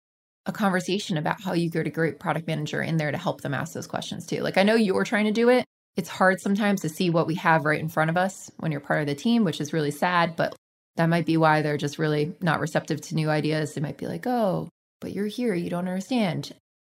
a 0.47 0.53
conversation 0.53 1.17
about 1.17 1.43
how 1.43 1.53
you 1.53 1.71
get 1.71 1.87
a 1.87 1.91
great 1.91 2.19
product 2.19 2.47
manager 2.47 2.83
in 2.83 2.97
there 2.97 3.11
to 3.11 3.19
help 3.19 3.41
them 3.41 3.55
ask 3.55 3.73
those 3.73 3.87
questions 3.87 4.27
too. 4.27 4.43
Like 4.43 4.59
I 4.59 4.63
know 4.63 4.75
you're 4.75 5.05
trying 5.05 5.27
to 5.27 5.33
do 5.33 5.49
it, 5.49 5.65
it's 5.99 6.09
hard 6.09 6.41
sometimes 6.41 6.83
to 6.83 6.89
see 6.89 7.11
what 7.11 7.27
we 7.27 7.35
have 7.35 7.65
right 7.65 7.81
in 7.81 7.89
front 7.89 8.09
of 8.09 8.17
us 8.17 8.53
when 8.59 8.71
you're 8.71 8.81
part 8.81 9.01
of 9.01 9.09
the 9.09 9.17
team, 9.17 9.43
which 9.43 9.61
is 9.61 9.73
really 9.73 9.91
sad, 9.91 10.37
but 10.37 10.55
that 10.95 11.09
might 11.09 11.27
be 11.27 11.37
why 11.37 11.61
they're 11.61 11.77
just 11.77 11.99
really 11.99 12.35
not 12.41 12.61
receptive 12.61 13.01
to 13.01 13.15
new 13.17 13.29
ideas. 13.29 13.75
They 13.75 13.81
might 13.81 13.99
be 13.99 14.07
like, 14.07 14.25
oh, 14.25 14.69
but 15.01 15.13
you're 15.13 15.27
here, 15.27 15.55
you 15.55 15.69
don't 15.71 15.89
understand, 15.89 16.53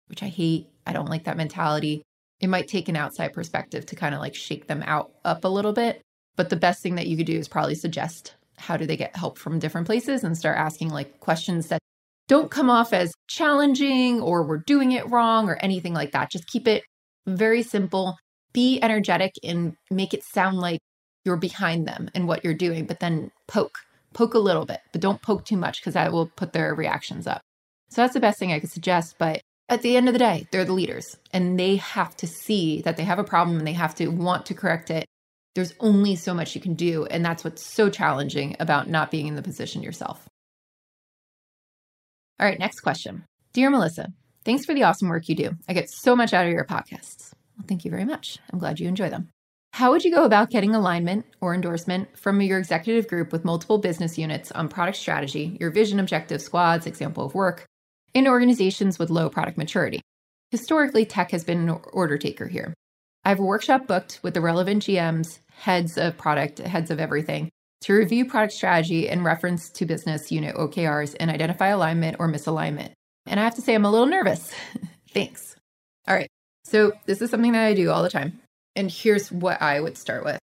which 0.09 0.23
I 0.23 0.29
hate. 0.29 0.69
I 0.87 0.95
don't 0.95 1.11
like 1.11 1.25
that 1.25 1.37
mentality. 1.37 2.03
It 2.45 2.49
might 2.49 2.69
take 2.69 2.89
an 2.89 2.97
outside 2.97 3.33
perspective 3.33 3.87
to 3.87 3.97
kind 3.97 4.15
of 4.15 4.21
like 4.21 4.35
shake 4.35 4.67
them 4.67 4.83
out 4.87 5.13
up 5.25 5.45
a 5.45 5.49
little 5.49 5.73
bit. 5.73 6.01
But 6.37 6.51
the 6.51 6.57
best 6.57 6.83
thing 6.83 6.95
that 6.97 7.07
you 7.07 7.17
could 7.17 7.27
do 7.27 7.39
is 7.39 7.49
probably 7.49 7.75
suggest 7.75 8.35
how 8.57 8.77
do 8.77 8.87
they 8.87 8.97
get 8.97 9.17
help 9.17 9.39
from 9.39 9.59
different 9.59 9.87
places 9.87 10.23
and 10.23 10.37
start 10.37 10.59
asking 10.59 10.91
like 10.91 11.21
questions 11.21 11.69
that 11.69 11.81
don't 12.29 12.51
come 12.51 12.71
off 12.71 12.93
as 12.93 13.13
challenging 13.29 14.21
or 14.21 14.47
we're 14.47 14.59
doing 14.59 14.93
it 14.93 15.11
wrong 15.11 15.49
or 15.49 15.57
anything 15.57 15.93
like 15.93 16.13
that. 16.13 16.31
Just 16.31 16.47
keep 16.47 16.69
it 16.69 16.85
very 17.27 17.63
simple 17.63 18.17
be 18.55 18.79
energetic 18.81 19.35
and 19.43 19.75
make 19.91 20.15
it 20.15 20.25
sound 20.25 20.59
like 20.59 20.81
you're 21.25 21.37
behind 21.37 21.87
them 21.87 22.09
and 22.15 22.27
what 22.27 22.45
you're 22.45 22.55
doing, 22.55 22.87
but 22.87 23.01
then 23.01 23.31
poke, 23.49 23.77
poke 24.15 24.35
a 24.35 24.39
little 24.39 24.65
bit, 24.65 24.81
but 24.93 25.03
don't 25.03 25.21
poke 25.21 25.45
too 25.45 25.57
much 25.57 25.81
because 25.81 25.95
that 25.95 26.13
will 26.13 26.29
put 26.29 26.53
their 26.53 26.75
reactions 26.75 27.27
up. 27.27 27.43
So 27.91 28.01
that's 28.01 28.15
the 28.15 28.21
best 28.21 28.39
thing 28.39 28.53
I 28.53 28.61
could 28.61 28.71
suggest. 28.71 29.17
But 29.19 29.43
at 29.75 29.83
the 29.83 29.97
end 29.97 30.09
of 30.09 30.15
the 30.15 30.19
day, 30.19 30.47
they're 30.51 30.65
the 30.65 30.73
leaders 30.73 31.17
and 31.33 31.59
they 31.59 31.77
have 31.77 32.17
to 32.19 32.27
see 32.27 32.81
that 32.83 32.97
they 32.97 33.05
have 33.05 33.19
a 33.19 33.25
problem 33.25 33.59
and 33.59 33.67
they 33.67 33.73
have 33.73 33.95
to 33.97 34.09
want 34.09 34.47
to 34.47 34.55
correct 34.55 34.91
it. 34.91 35.05
There's 35.55 35.75
only 35.81 36.17
so 36.17 36.33
much 36.33 36.55
you 36.55 36.61
can 36.61 36.75
do. 36.75 37.05
And 37.07 37.25
that's 37.25 37.45
what's 37.45 37.63
so 37.63 37.91
challenging 37.91 38.57
about 38.59 38.89
not 38.89 39.11
being 39.11 39.27
in 39.27 39.37
the 39.37 39.43
position 39.43 39.83
yourself. 39.83 40.27
All 42.41 42.47
right, 42.47 42.59
next 42.59 42.81
question. 42.81 43.25
Dear 43.53 43.71
Melissa, 43.71 44.13
thanks 44.45 44.65
for 44.65 44.75
the 44.75 44.83
awesome 44.83 45.09
work 45.09 45.29
you 45.29 45.35
do. 45.35 45.51
I 45.69 45.73
get 45.73 45.91
so 45.91 46.17
much 46.17 46.33
out 46.33 46.47
of 46.47 46.53
your 46.53 46.65
podcasts. 46.65 47.33
Well, 47.57 47.67
thank 47.69 47.85
you 47.85 47.91
very 47.91 48.05
much. 48.05 48.39
I'm 48.53 48.59
glad 48.59 48.81
you 48.81 48.89
enjoy 48.89 49.11
them. 49.11 49.29
How 49.75 49.91
would 49.91 50.05
you 50.05 50.15
go 50.15 50.25
about 50.25 50.51
getting 50.51 50.75
alignment 50.75 51.27
or 51.41 51.55
endorsement 51.55 52.17
from 52.17 52.41
your 52.41 52.59
executive 52.59 53.09
group 53.09 53.33
with 53.33 53.45
multiple 53.45 53.79
business 53.79 54.17
units 54.17 54.53
on 54.53 54.69
product 54.69 54.97
strategy, 54.97 55.57
your 55.61 55.71
vision, 55.71 55.99
objective, 55.99 56.41
squads, 56.41 56.87
example 56.87 57.25
of 57.25 57.35
work, 57.35 57.67
in 58.15 58.27
organizations 58.27 58.99
with 58.99 59.11
low 59.11 59.29
product 59.29 59.59
maturity? 59.59 60.01
Historically, 60.51 61.05
tech 61.05 61.33
has 61.33 61.45
been 61.45 61.69
an 61.69 61.81
order 61.93 62.17
taker 62.17 62.49
here. 62.49 62.73
I 63.25 63.31
have 63.31 63.41
a 63.41 63.45
workshop 63.45 63.87
booked 63.87 64.21
with 64.23 64.35
the 64.35 64.41
relevant 64.41 64.85
GMs, 64.85 65.41
heads 65.57 65.99
of 65.99 66.17
product, 66.17 66.59
heads 66.59 66.91
of 66.91 67.01
everything 67.01 67.51
to 67.83 67.93
review 67.93 68.25
product 68.25 68.53
strategy 68.55 69.09
in 69.09 69.23
reference 69.23 69.69
to 69.71 69.85
business 69.85 70.33
unit 70.33 70.55
OKRs 70.57 71.17
and 71.21 71.31
identify 71.31 71.69
alignment 71.69 72.17
or 72.19 72.29
misalignment. 72.29 72.93
And 73.27 73.39
I 73.39 73.45
have 73.45 73.57
to 73.57 73.63
say, 73.63 73.75
I'm 73.75 73.85
a 73.85 73.91
little 73.91 74.07
nervous. 74.07 74.53
Thanks. 75.11 75.57
All 76.09 76.15
right. 76.15 76.29
So, 76.65 76.93
this 77.05 77.21
is 77.21 77.31
something 77.31 77.53
that 77.53 77.67
I 77.67 77.75
do 77.75 77.91
all 77.91 78.03
the 78.03 78.09
time. 78.09 78.41
And 78.75 78.91
here's 78.91 79.31
what 79.31 79.61
I 79.61 79.81
would 79.81 79.99
start 79.99 80.25
with. 80.25 80.39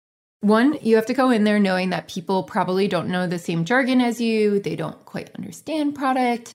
One, 0.42 0.78
you 0.82 0.96
have 0.96 1.06
to 1.08 1.14
go 1.14 1.30
in 1.30 1.44
there 1.44 1.60
knowing 1.60 1.92
that 1.92 2.08
people 2.08 2.44
probably 2.44 2.88
don't 2.88 3.10
know 3.10 3.28
the 3.28 3.40
same 3.40 3.66
jargon 3.66 4.02
as 4.02 4.22
you. 4.22 4.60
They 4.60 4.76
don't 4.76 5.04
quite 5.06 5.32
understand 5.36 5.96
product. 5.96 6.54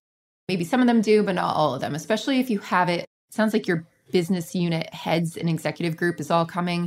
Maybe 0.48 0.64
some 0.64 0.80
of 0.80 0.86
them 0.86 1.00
do, 1.00 1.22
but 1.22 1.34
not 1.34 1.56
all 1.56 1.74
of 1.74 1.80
them, 1.80 1.94
especially 1.94 2.40
if 2.40 2.50
you 2.50 2.58
have 2.60 2.88
it. 2.88 3.06
Sounds 3.30 3.52
like 3.52 3.66
your 3.66 3.86
business 4.10 4.54
unit 4.54 4.92
heads 4.92 5.36
and 5.36 5.48
executive 5.48 5.96
group 5.96 6.20
is 6.20 6.30
all 6.30 6.44
coming. 6.44 6.86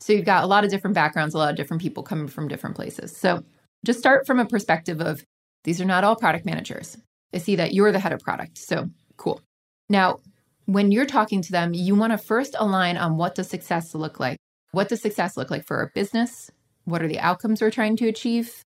So 0.00 0.12
you've 0.12 0.24
got 0.24 0.44
a 0.44 0.48
lot 0.48 0.64
of 0.64 0.70
different 0.70 0.94
backgrounds, 0.94 1.34
a 1.34 1.38
lot 1.38 1.50
of 1.50 1.56
different 1.56 1.82
people 1.82 2.02
coming 2.02 2.26
from 2.26 2.48
different 2.48 2.76
places. 2.76 3.16
So 3.16 3.44
just 3.84 3.98
start 3.98 4.26
from 4.26 4.40
a 4.40 4.46
perspective 4.46 5.00
of 5.00 5.24
these 5.62 5.80
are 5.80 5.86
not 5.86 6.04
all 6.04 6.16
product 6.16 6.44
managers. 6.44 6.96
I 7.32 7.38
see 7.38 7.56
that 7.56 7.72
you're 7.72 7.92
the 7.92 7.98
head 8.00 8.12
of 8.12 8.20
product. 8.20 8.58
So 8.58 8.90
cool. 9.16 9.40
Now, 9.88 10.18
when 10.66 10.90
you're 10.90 11.06
talking 11.06 11.42
to 11.42 11.52
them, 11.52 11.74
you 11.74 11.94
want 11.94 12.12
to 12.12 12.18
first 12.18 12.56
align 12.58 12.96
on 12.96 13.16
what 13.16 13.34
does 13.34 13.48
success 13.48 13.94
look 13.94 14.18
like? 14.18 14.38
What 14.72 14.88
does 14.88 15.02
success 15.02 15.36
look 15.36 15.50
like 15.50 15.66
for 15.66 15.76
our 15.76 15.90
business? 15.94 16.50
What 16.84 17.02
are 17.02 17.08
the 17.08 17.20
outcomes 17.20 17.60
we're 17.60 17.70
trying 17.70 17.96
to 17.98 18.08
achieve? 18.08 18.62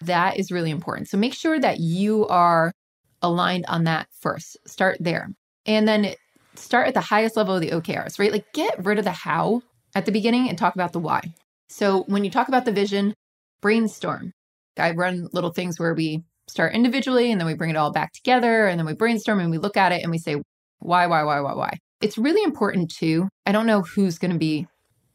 That 0.00 0.38
is 0.38 0.50
really 0.50 0.70
important. 0.70 1.08
So 1.08 1.16
make 1.16 1.34
sure 1.34 1.58
that 1.60 1.80
you 1.80 2.26
are 2.26 2.72
aligned 3.24 3.66
on 3.66 3.84
that 3.84 4.08
first. 4.20 4.56
Start 4.66 4.98
there. 5.00 5.30
And 5.66 5.88
then 5.88 6.14
start 6.54 6.88
at 6.88 6.94
the 6.94 7.00
highest 7.00 7.36
level 7.36 7.54
of 7.54 7.60
the 7.60 7.70
OKRs, 7.70 8.18
right? 8.18 8.32
Like 8.32 8.52
get 8.52 8.84
rid 8.84 8.98
of 8.98 9.04
the 9.04 9.12
how 9.12 9.62
at 9.94 10.06
the 10.06 10.12
beginning 10.12 10.48
and 10.48 10.58
talk 10.58 10.74
about 10.74 10.92
the 10.92 11.00
why. 11.00 11.22
So 11.68 12.04
when 12.06 12.24
you 12.24 12.30
talk 12.30 12.48
about 12.48 12.64
the 12.64 12.72
vision, 12.72 13.14
brainstorm. 13.60 14.32
I 14.78 14.90
run 14.90 15.28
little 15.32 15.52
things 15.52 15.78
where 15.78 15.94
we 15.94 16.22
start 16.48 16.74
individually 16.74 17.32
and 17.32 17.40
then 17.40 17.46
we 17.46 17.54
bring 17.54 17.70
it 17.70 17.76
all 17.76 17.92
back 17.92 18.12
together 18.12 18.66
and 18.66 18.78
then 18.78 18.86
we 18.86 18.92
brainstorm 18.92 19.40
and 19.40 19.50
we 19.50 19.58
look 19.58 19.76
at 19.76 19.92
it 19.92 20.02
and 20.02 20.10
we 20.10 20.18
say, 20.18 20.36
why, 20.80 21.06
why, 21.06 21.22
why, 21.22 21.40
why, 21.40 21.54
why? 21.54 21.78
It's 22.02 22.18
really 22.18 22.42
important 22.42 22.90
too. 22.90 23.28
I 23.46 23.52
don't 23.52 23.66
know 23.66 23.80
who's 23.80 24.18
going 24.18 24.32
to 24.32 24.38
be 24.38 24.66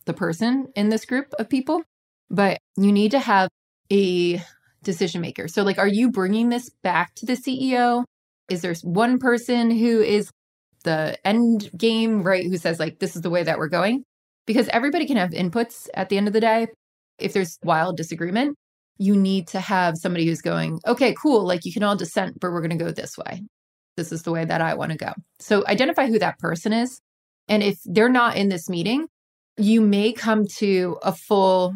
the 0.06 0.14
person 0.14 0.68
in 0.76 0.90
this 0.90 1.06
group 1.06 1.28
of 1.38 1.50
people, 1.50 1.84
but 2.32 2.58
you 2.76 2.92
need 2.92 3.12
to 3.12 3.20
have 3.20 3.50
a 3.92 4.42
decision 4.84 5.22
maker. 5.22 5.48
So, 5.48 5.64
like, 5.64 5.78
are 5.78 5.88
you 5.88 6.12
bringing 6.12 6.50
this 6.50 6.70
back 6.84 7.16
to 7.16 7.26
the 7.26 7.34
CEO? 7.34 8.04
Is 8.50 8.62
there 8.62 8.76
one 8.84 9.20
person 9.20 9.72
who 9.72 10.02
is 10.02 10.32
the 10.84 11.18
end 11.26 11.70
game, 11.78 12.24
right? 12.24 12.46
Who 12.46 12.58
says, 12.58 12.80
like, 12.80 13.00
this 13.00 13.16
is 13.16 13.22
the 13.22 13.30
way 13.30 13.44
that 13.44 13.58
we're 13.58 13.70
going? 13.70 14.04
Because 14.48 14.68
everybody 14.70 15.06
can 15.06 15.18
have 15.18 15.32
inputs 15.32 15.88
at 15.94 16.10
the 16.10 16.18
end 16.18 16.28
of 16.28 16.34
the 16.34 16.42
day. 16.42 16.68
If 17.20 17.34
there's 17.34 17.58
wild 17.64 17.98
disagreement, 17.98 18.56
you 18.98 19.16
need 19.16 19.48
to 19.50 19.60
have 19.60 19.98
somebody 19.98 20.26
who's 20.26 20.42
going, 20.42 20.80
okay, 20.88 21.14
cool, 21.22 21.46
like 21.46 21.66
you 21.66 21.74
can 21.74 21.84
all 21.84 21.96
dissent, 21.96 22.40
but 22.40 22.52
we're 22.52 22.62
going 22.62 22.78
to 22.78 22.84
go 22.84 22.92
this 22.92 23.18
way. 23.18 23.44
This 23.98 24.12
is 24.12 24.24
the 24.24 24.32
way 24.32 24.46
that 24.46 24.62
I 24.62 24.76
want 24.76 24.92
to 24.92 24.98
go. 24.98 25.14
So 25.40 25.66
identify 25.68 26.08
who 26.08 26.20
that 26.20 26.40
person 26.40 26.74
is. 26.74 27.00
And 27.48 27.64
if 27.64 27.78
they're 27.86 28.10
not 28.10 28.38
in 28.38 28.50
this 28.50 28.70
meeting, 28.70 29.08
you 29.58 29.82
may 29.82 30.14
come 30.14 30.46
to 30.58 30.98
a 31.04 31.12
full 31.14 31.76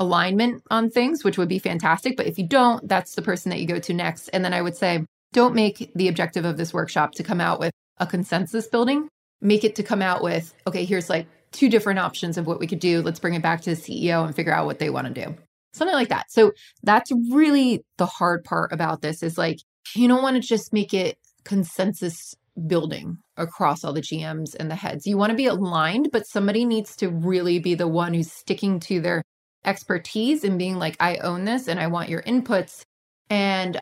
alignment 0.00 0.62
on 0.70 0.90
things, 0.90 1.22
which 1.22 1.38
would 1.38 1.48
be 1.48 1.58
fantastic. 1.60 2.16
But 2.16 2.26
if 2.26 2.38
you 2.38 2.46
don't, 2.46 2.88
that's 2.88 3.14
the 3.14 3.22
person 3.22 3.50
that 3.50 3.60
you 3.60 3.66
go 3.66 3.78
to 3.78 3.94
next. 3.94 4.28
And 4.30 4.44
then 4.44 4.54
I 4.54 4.62
would 4.62 4.74
say, 4.74 5.04
don't 5.32 5.54
make 5.54 5.92
the 5.94 6.08
objective 6.08 6.44
of 6.44 6.56
this 6.56 6.74
workshop 6.74 7.12
to 7.12 7.22
come 7.22 7.40
out 7.40 7.60
with 7.60 7.70
a 7.98 8.06
consensus 8.06 8.66
building. 8.66 9.08
Make 9.40 9.62
it 9.62 9.76
to 9.76 9.82
come 9.82 10.02
out 10.02 10.22
with, 10.22 10.52
okay, 10.66 10.84
here's 10.84 11.08
like 11.08 11.26
two 11.52 11.68
different 11.68 11.98
options 11.98 12.38
of 12.38 12.46
what 12.46 12.58
we 12.58 12.66
could 12.66 12.80
do. 12.80 13.02
Let's 13.02 13.20
bring 13.20 13.34
it 13.34 13.42
back 13.42 13.60
to 13.62 13.74
the 13.74 13.80
CEO 13.80 14.24
and 14.24 14.34
figure 14.34 14.52
out 14.52 14.66
what 14.66 14.78
they 14.78 14.90
want 14.90 15.06
to 15.06 15.24
do. 15.24 15.36
Something 15.72 15.94
like 15.94 16.08
that. 16.08 16.32
So 16.32 16.52
that's 16.82 17.12
really 17.30 17.84
the 17.98 18.06
hard 18.06 18.42
part 18.42 18.72
about 18.72 19.02
this 19.02 19.22
is 19.22 19.38
like, 19.38 19.58
you 19.94 20.08
don't 20.08 20.22
want 20.22 20.36
to 20.36 20.46
just 20.46 20.72
make 20.72 20.94
it 20.94 21.16
consensus 21.44 22.34
building 22.66 23.18
across 23.36 23.84
all 23.84 23.92
the 23.92 24.00
GMs 24.00 24.54
and 24.58 24.70
the 24.70 24.74
heads. 24.74 25.06
You 25.06 25.16
want 25.16 25.30
to 25.30 25.36
be 25.36 25.46
aligned, 25.46 26.10
but 26.12 26.26
somebody 26.26 26.64
needs 26.64 26.96
to 26.96 27.08
really 27.08 27.58
be 27.58 27.74
the 27.74 27.88
one 27.88 28.14
who's 28.14 28.32
sticking 28.32 28.80
to 28.80 29.00
their 29.00 29.22
expertise 29.64 30.44
and 30.44 30.58
being 30.58 30.78
like, 30.78 30.96
I 31.00 31.16
own 31.16 31.44
this 31.44 31.68
and 31.68 31.78
I 31.78 31.86
want 31.88 32.08
your 32.08 32.22
inputs. 32.22 32.82
And 33.28 33.78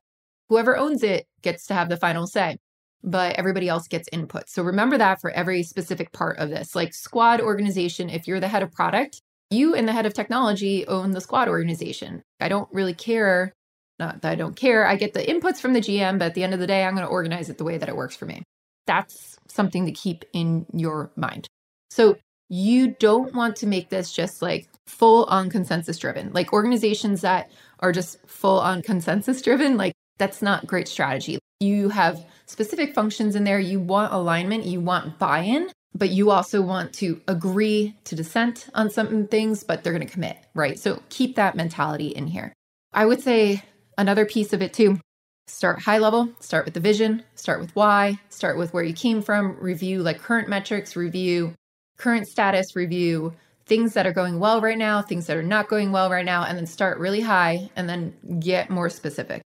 whoever 0.48 0.76
owns 0.76 1.02
it 1.02 1.26
gets 1.42 1.66
to 1.66 1.74
have 1.74 1.88
the 1.88 1.96
final 1.96 2.26
say, 2.26 2.56
but 3.02 3.36
everybody 3.36 3.68
else 3.68 3.88
gets 3.88 4.08
input. 4.12 4.48
So 4.48 4.62
remember 4.62 4.98
that 4.98 5.20
for 5.20 5.30
every 5.30 5.62
specific 5.62 6.12
part 6.12 6.38
of 6.38 6.50
this. 6.50 6.74
Like 6.74 6.94
squad 6.94 7.40
organization, 7.40 8.10
if 8.10 8.26
you're 8.26 8.40
the 8.40 8.48
head 8.48 8.62
of 8.62 8.72
product, 8.72 9.20
you 9.50 9.74
and 9.74 9.88
the 9.88 9.92
head 9.92 10.06
of 10.06 10.14
technology 10.14 10.86
own 10.86 11.12
the 11.12 11.20
squad 11.20 11.48
organization. 11.48 12.22
I 12.40 12.48
don't 12.48 12.68
really 12.72 12.94
care 12.94 13.52
not 13.98 14.22
that 14.22 14.32
I 14.32 14.34
don't 14.36 14.56
care. 14.56 14.86
I 14.86 14.96
get 14.96 15.12
the 15.12 15.20
inputs 15.20 15.58
from 15.58 15.72
the 15.72 15.80
GM, 15.80 16.18
but 16.18 16.26
at 16.26 16.34
the 16.34 16.44
end 16.44 16.54
of 16.54 16.60
the 16.60 16.66
day, 16.66 16.84
I'm 16.84 16.94
going 16.94 17.06
to 17.06 17.10
organize 17.12 17.50
it 17.50 17.58
the 17.58 17.64
way 17.64 17.78
that 17.78 17.88
it 17.88 17.96
works 17.96 18.16
for 18.16 18.26
me. 18.26 18.42
That's 18.86 19.38
something 19.48 19.86
to 19.86 19.92
keep 19.92 20.24
in 20.32 20.66
your 20.72 21.10
mind. 21.16 21.48
So 21.90 22.16
you 22.48 22.96
don't 22.98 23.34
want 23.34 23.56
to 23.56 23.66
make 23.66 23.88
this 23.88 24.12
just 24.12 24.40
like 24.42 24.68
full 24.86 25.24
on 25.24 25.50
consensus 25.50 25.98
driven. 25.98 26.32
Like 26.32 26.52
organizations 26.52 27.20
that 27.20 27.50
are 27.80 27.92
just 27.92 28.26
full 28.26 28.58
on 28.58 28.82
consensus 28.82 29.42
driven, 29.42 29.76
like 29.76 29.92
that's 30.18 30.42
not 30.42 30.66
great 30.66 30.88
strategy. 30.88 31.38
You 31.60 31.90
have 31.90 32.24
specific 32.46 32.94
functions 32.94 33.36
in 33.36 33.44
there. 33.44 33.58
You 33.60 33.80
want 33.80 34.12
alignment, 34.12 34.64
you 34.64 34.80
want 34.80 35.18
buy 35.18 35.40
in, 35.40 35.70
but 35.94 36.10
you 36.10 36.30
also 36.30 36.62
want 36.62 36.92
to 36.94 37.20
agree 37.28 37.96
to 38.04 38.16
dissent 38.16 38.68
on 38.74 38.90
some 38.90 39.26
things, 39.26 39.62
but 39.62 39.82
they're 39.82 39.92
going 39.92 40.06
to 40.06 40.12
commit, 40.12 40.38
right? 40.54 40.78
So 40.78 41.02
keep 41.08 41.36
that 41.36 41.56
mentality 41.56 42.08
in 42.08 42.26
here. 42.26 42.52
I 42.92 43.04
would 43.04 43.20
say 43.20 43.62
another 43.98 44.24
piece 44.24 44.52
of 44.52 44.62
it 44.62 44.72
too 44.72 44.98
start 45.46 45.80
high 45.80 45.98
level 45.98 46.28
start 46.40 46.66
with 46.66 46.74
the 46.74 46.80
vision 46.80 47.22
start 47.34 47.58
with 47.58 47.74
why 47.74 48.20
start 48.28 48.58
with 48.58 48.72
where 48.74 48.84
you 48.84 48.92
came 48.92 49.22
from 49.22 49.56
review 49.58 50.02
like 50.02 50.18
current 50.18 50.46
metrics 50.46 50.94
review 50.94 51.54
current 51.98 52.26
status 52.26 52.74
review 52.74 53.34
things 53.66 53.92
that 53.94 54.06
are 54.06 54.12
going 54.12 54.38
well 54.38 54.60
right 54.60 54.78
now 54.78 55.02
things 55.02 55.26
that 55.26 55.36
are 55.36 55.42
not 55.42 55.68
going 55.68 55.92
well 55.92 56.10
right 56.10 56.24
now 56.24 56.44
and 56.44 56.56
then 56.56 56.66
start 56.66 56.98
really 56.98 57.20
high 57.20 57.70
and 57.76 57.88
then 57.88 58.14
get 58.40 58.70
more 58.70 58.88
specific 58.88 59.42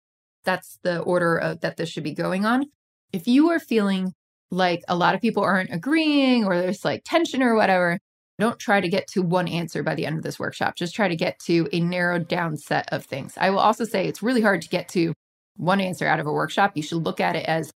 that's 0.44 0.79
the 0.84 1.00
order 1.01 1.38
of, 1.38 1.62
that 1.62 1.77
this 1.77 1.89
should 1.89 2.03
be 2.03 2.13
going 2.13 2.46
on 2.46 2.65
if 3.13 3.27
you 3.27 3.50
are 3.50 3.60
feeling 3.60 4.12
like 4.51 4.82
a 4.88 4.96
lot 4.96 5.15
of 5.15 5.22
people 5.22 5.44
aren't 5.44 5.74
agreeing 5.74 6.44
or 6.44 6.60
there's 6.60 6.84
like 6.84 7.01
tension 7.06 7.41
or 7.41 7.56
whatever 7.56 7.98
don't 8.39 8.58
try 8.58 8.79
to 8.79 8.88
get 8.88 9.06
to 9.08 9.22
one 9.22 9.48
answer 9.48 9.84
by 9.84 9.96
the 9.96 10.06
end 10.06 10.18
of 10.18 10.24
this 10.24 10.39
workshop. 10.39 10.75
Just 10.75 10.96
try 10.96 11.10
to 11.10 11.15
get 11.15 11.38
to 11.39 11.68
a 11.74 11.82
narrowed 11.82 12.27
down 12.27 12.56
set 12.56 12.91
of 12.91 13.03
things. 13.03 13.34
I 13.38 13.50
will 13.50 13.60
also 13.60 13.84
say 13.84 14.08
it's 14.08 14.24
really 14.24 14.41
hard 14.41 14.62
to 14.62 14.70
get 14.70 14.88
to 14.89 15.13
one 15.58 15.82
answer 15.82 16.08
out 16.08 16.22
of 16.22 16.25
a 16.25 16.32
workshop. 16.32 16.72
You 16.75 16.82
should 16.82 17.03
look 17.03 17.20
at 17.20 17.36
it 17.36 17.46
as 17.46 17.70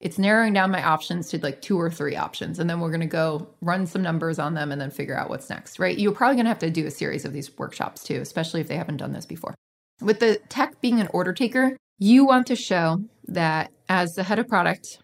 it's 0.00 0.18
narrowing 0.18 0.52
down 0.52 0.70
my 0.70 0.82
options 0.82 1.28
to 1.30 1.38
like 1.38 1.60
two 1.60 1.80
or 1.80 1.90
three 1.90 2.16
options. 2.16 2.58
And 2.58 2.70
then 2.70 2.80
we're 2.80 2.90
going 2.90 3.00
to 3.00 3.06
go 3.06 3.48
run 3.60 3.86
some 3.86 4.02
numbers 4.02 4.38
on 4.38 4.54
them 4.54 4.70
and 4.70 4.80
then 4.80 4.90
figure 4.90 5.18
out 5.18 5.28
what's 5.28 5.50
next, 5.50 5.78
right? 5.78 5.98
You're 5.98 6.12
probably 6.12 6.36
going 6.36 6.44
to 6.44 6.50
have 6.50 6.58
to 6.60 6.70
do 6.70 6.86
a 6.86 6.90
series 6.90 7.24
of 7.24 7.32
these 7.32 7.56
workshops 7.58 8.04
too, 8.04 8.20
especially 8.20 8.60
if 8.60 8.68
they 8.68 8.76
haven't 8.76 8.98
done 8.98 9.12
this 9.12 9.26
before. 9.26 9.54
With 10.00 10.20
the 10.20 10.40
tech 10.48 10.80
being 10.80 11.00
an 11.00 11.08
order 11.12 11.32
taker, 11.32 11.76
you 11.98 12.24
want 12.24 12.46
to 12.46 12.56
show 12.56 13.02
that 13.26 13.72
as 13.88 14.14
the 14.14 14.22
head 14.22 14.38
of 14.38 14.46
product, 14.46 14.98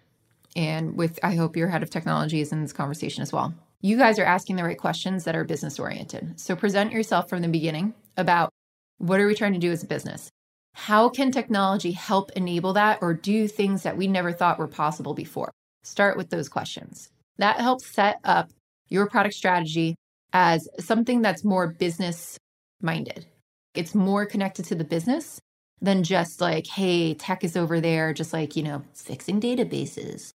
and 0.55 0.97
with 0.97 1.19
I 1.23 1.35
hope 1.35 1.57
your 1.57 1.69
head 1.69 1.83
of 1.83 1.91
technology 1.91 2.41
is 2.41 2.53
in 2.53 2.63
this 2.63 2.73
conversation 2.73 3.23
as 3.23 3.33
well 3.33 3.55
you 3.85 3.99
guys 3.99 4.19
are 4.19 4.25
asking 4.25 4.57
the 4.57 4.65
right 4.65 4.79
questions 4.79 5.25
that 5.25 5.37
are 5.37 5.45
business 5.45 5.79
oriented. 5.79 6.41
So 6.41 6.57
present 6.57 6.91
yourself 6.91 7.29
from 7.29 7.43
the 7.43 7.49
beginning 7.49 7.93
about 8.17 8.49
what 8.97 9.21
are 9.21 9.27
we 9.27 9.35
trying 9.35 9.53
to 9.53 9.59
do 9.59 9.71
as 9.71 9.83
a 9.83 9.87
business? 9.87 10.31
How 10.75 11.09
can 11.09 11.31
technology 11.31 11.93
help 11.93 12.31
enable 12.33 12.73
that 12.75 12.99
or 13.01 13.15
do 13.15 13.49
things 13.49 13.83
that 13.83 13.97
we 13.97 14.07
never 14.07 14.33
thought 14.33 14.59
were 14.59 14.69
possible 14.69 15.15
before? 15.15 15.51
Start 15.83 16.17
with 16.17 16.31
those 16.31 16.49
questions. 16.49 17.11
That 17.39 17.61
helps 17.61 17.87
set 17.87 18.21
up 18.25 18.51
your 18.89 19.09
product 19.09 19.35
strategy 19.35 19.95
as 20.33 20.69
something 20.79 21.23
that's 21.23 21.45
more 21.45 21.69
business 21.69 22.37
minded. 22.83 23.27
It's 23.75 23.95
more 23.95 24.27
connected 24.27 24.67
to 24.67 24.75
the 24.75 24.85
business 24.85 25.41
than 25.81 26.03
just 26.03 26.41
like, 26.41 26.67
hey, 26.67 27.15
tech 27.15 27.45
is 27.45 27.57
over 27.57 27.81
there, 27.81 28.13
just 28.13 28.33
like, 28.33 28.57
you 28.57 28.63
know, 28.63 28.83
fixing 28.95 29.41
databases. 29.41 30.31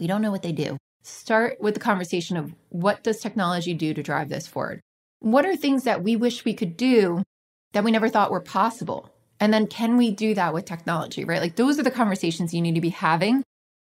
We 0.00 0.06
don't 0.06 0.22
know 0.22 0.30
what 0.30 0.42
they 0.42 0.52
do 0.52 0.76
start 1.02 1.60
with 1.60 1.74
the 1.74 1.80
conversation 1.80 2.36
of 2.36 2.54
what 2.70 3.02
does 3.02 3.20
technology 3.20 3.74
do 3.74 3.92
to 3.94 4.02
drive 4.02 4.28
this 4.28 4.46
forward? 4.46 4.80
What 5.20 5.46
are 5.46 5.56
things 5.56 5.84
that 5.84 6.02
we 6.02 6.16
wish 6.16 6.44
we 6.44 6.54
could 6.54 6.76
do 6.76 7.22
that 7.72 7.84
we 7.84 7.90
never 7.90 8.08
thought 8.08 8.30
were 8.30 8.40
possible? 8.40 9.10
And 9.42 9.52
then 9.52 9.66
can 9.66 9.96
we 9.96 10.12
do 10.12 10.34
that 10.34 10.54
with 10.54 10.66
technology, 10.66 11.24
right? 11.24 11.40
Like 11.40 11.56
those 11.56 11.76
are 11.76 11.82
the 11.82 11.90
conversations 11.90 12.54
you 12.54 12.62
need 12.62 12.76
to 12.76 12.80
be 12.80 12.90
having 12.90 13.42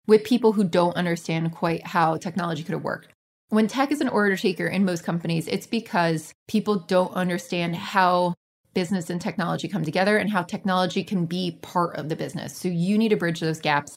with 0.07 0.23
people 0.23 0.53
who 0.53 0.65
don't 0.65 0.95
understand 0.97 1.51
quite 1.53 1.87
how 1.87 2.19
technology 2.19 2.63
could 2.63 2.75
have 2.75 2.85
worked. 2.85 3.09
When 3.49 3.67
tech 3.67 3.91
is 3.91 4.03
an 4.03 4.09
order 4.09 4.37
taker 4.37 4.67
in 4.67 4.85
most 4.85 5.03
companies, 5.03 5.49
it's 5.49 5.67
because 5.67 6.35
people 6.47 6.81
don't 6.81 7.15
understand 7.15 7.75
how 7.75 8.35
business 8.75 9.09
and 9.09 9.19
technology 9.19 9.67
come 9.67 9.83
together 9.83 10.19
and 10.19 10.29
how 10.29 10.43
technology 10.43 11.03
can 11.03 11.25
be 11.25 11.59
part 11.63 11.97
of 11.97 12.11
the 12.11 12.17
business. 12.17 12.55
So 12.55 12.69
you 12.69 12.99
need 12.99 13.09
to 13.09 13.17
bridge 13.17 13.41
those 13.41 13.59
gaps 13.59 13.97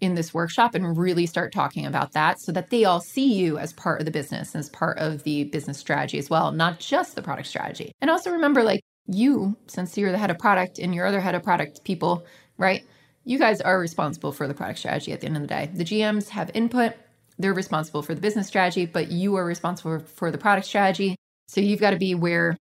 in 0.00 0.14
this 0.14 0.32
workshop 0.32 0.76
and 0.76 0.96
really 0.96 1.26
start 1.26 1.52
talking 1.52 1.86
about 1.86 2.12
that 2.12 2.40
so 2.40 2.52
that 2.52 2.70
they 2.70 2.84
all 2.84 3.00
see 3.00 3.34
you 3.34 3.58
as 3.58 3.72
part 3.72 3.98
of 3.98 4.04
the 4.04 4.12
business 4.12 4.54
as 4.54 4.68
part 4.68 4.96
of 4.98 5.24
the 5.24 5.42
business 5.42 5.78
strategy 5.78 6.18
as 6.18 6.30
well, 6.30 6.52
not 6.52 6.78
just 6.78 7.16
the 7.16 7.22
product 7.22 7.48
strategy. 7.48 7.90
And 8.00 8.12
also 8.12 8.30
remember, 8.30 8.62
like 8.62 8.80
you, 9.06 9.56
since 9.66 9.96
you're 9.96 10.12
the 10.12 10.18
head 10.18 10.30
of 10.30 10.38
product 10.38 10.78
and 10.78 10.94
your 10.94 11.06
other 11.06 11.20
head 11.20 11.34
of 11.34 11.42
product 11.42 11.84
people, 11.84 12.24
right? 12.58 12.84
You 13.24 13.38
guys 13.38 13.60
are 13.60 13.78
responsible 13.78 14.32
for 14.32 14.48
the 14.48 14.54
product 14.54 14.78
strategy 14.78 15.12
at 15.12 15.20
the 15.20 15.26
end 15.26 15.36
of 15.36 15.42
the 15.42 15.48
day. 15.48 15.70
The 15.72 15.84
GMs 15.84 16.28
have 16.30 16.50
input, 16.54 16.94
they're 17.38 17.54
responsible 17.54 18.02
for 18.02 18.14
the 18.14 18.20
business 18.20 18.46
strategy, 18.46 18.86
but 18.86 19.10
you 19.10 19.36
are 19.36 19.44
responsible 19.44 20.00
for 20.00 20.30
the 20.30 20.38
product 20.38 20.66
strategy. 20.66 21.16
So 21.48 21.60
you've 21.60 21.80
got 21.80 21.90
to 21.90 21.96
be 21.96 22.14
where 22.14 22.56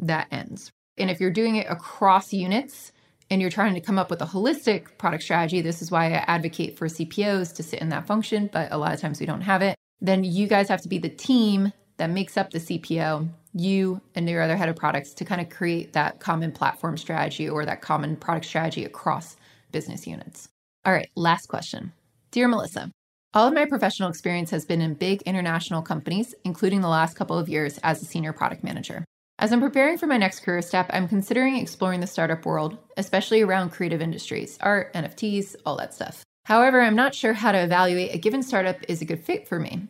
that 0.00 0.28
ends. 0.30 0.70
And 0.98 1.10
if 1.10 1.20
you're 1.20 1.30
doing 1.30 1.56
it 1.56 1.66
across 1.68 2.32
units, 2.32 2.92
and 3.32 3.40
you're 3.40 3.50
trying 3.50 3.72
to 3.72 3.80
come 3.80 3.98
up 3.98 4.10
with 4.10 4.20
a 4.20 4.26
holistic 4.26 4.98
product 4.98 5.22
strategy, 5.22 5.62
this 5.62 5.80
is 5.80 5.90
why 5.90 6.08
I 6.08 6.24
advocate 6.26 6.76
for 6.76 6.86
CPOs 6.86 7.54
to 7.54 7.62
sit 7.62 7.80
in 7.80 7.88
that 7.88 8.06
function, 8.06 8.50
but 8.52 8.70
a 8.70 8.76
lot 8.76 8.92
of 8.92 9.00
times 9.00 9.20
we 9.20 9.26
don't 9.26 9.40
have 9.40 9.62
it. 9.62 9.74
Then 10.02 10.22
you 10.22 10.46
guys 10.46 10.68
have 10.68 10.82
to 10.82 10.88
be 10.88 10.98
the 10.98 11.08
team 11.08 11.72
that 12.02 12.10
makes 12.10 12.36
up 12.36 12.50
the 12.50 12.58
CPO, 12.58 13.28
you 13.54 14.00
and 14.16 14.28
your 14.28 14.42
other 14.42 14.56
head 14.56 14.68
of 14.68 14.74
products 14.74 15.14
to 15.14 15.24
kind 15.24 15.40
of 15.40 15.48
create 15.48 15.92
that 15.92 16.18
common 16.18 16.50
platform 16.50 16.98
strategy 16.98 17.48
or 17.48 17.64
that 17.64 17.80
common 17.80 18.16
product 18.16 18.44
strategy 18.44 18.84
across 18.84 19.36
business 19.70 20.04
units. 20.04 20.48
All 20.84 20.92
right, 20.92 21.08
last 21.14 21.46
question. 21.46 21.92
Dear 22.32 22.48
Melissa, 22.48 22.90
all 23.34 23.46
of 23.46 23.54
my 23.54 23.66
professional 23.66 24.08
experience 24.08 24.50
has 24.50 24.64
been 24.64 24.80
in 24.80 24.94
big 24.94 25.22
international 25.22 25.80
companies, 25.80 26.34
including 26.42 26.80
the 26.80 26.88
last 26.88 27.16
couple 27.16 27.38
of 27.38 27.48
years 27.48 27.78
as 27.84 28.02
a 28.02 28.04
senior 28.04 28.32
product 28.32 28.64
manager. 28.64 29.04
As 29.38 29.52
I'm 29.52 29.60
preparing 29.60 29.96
for 29.96 30.08
my 30.08 30.16
next 30.16 30.40
career 30.40 30.60
step, 30.60 30.90
I'm 30.92 31.06
considering 31.06 31.54
exploring 31.54 32.00
the 32.00 32.08
startup 32.08 32.44
world, 32.44 32.78
especially 32.96 33.42
around 33.42 33.70
creative 33.70 34.02
industries, 34.02 34.58
art, 34.60 34.92
NFTs, 34.92 35.54
all 35.64 35.76
that 35.76 35.94
stuff. 35.94 36.24
However, 36.46 36.80
I'm 36.80 36.96
not 36.96 37.14
sure 37.14 37.32
how 37.32 37.52
to 37.52 37.62
evaluate 37.62 38.12
a 38.12 38.18
given 38.18 38.42
startup 38.42 38.78
is 38.88 39.02
a 39.02 39.04
good 39.04 39.22
fit 39.22 39.46
for 39.46 39.60
me. 39.60 39.86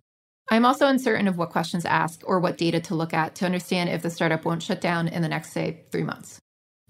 I'm 0.51 0.65
also 0.65 0.87
uncertain 0.87 1.29
of 1.29 1.39
what 1.39 1.51
questions 1.51 1.85
to 1.85 1.93
ask 1.93 2.23
or 2.25 2.41
what 2.41 2.59
data 2.59 2.81
to 2.81 2.95
look 2.95 3.15
at 3.15 3.35
to 3.37 3.47
understand 3.47 3.91
if 3.91 4.03
the 4.03 4.11
startup 4.11 4.45
won't 4.45 4.63
shut 4.63 4.81
down 4.81 5.09
in 5.09 5.23
the 5.23 5.29
next, 5.29 5.53
say, 5.53 5.85
three 5.91 6.03
months. 6.03 6.39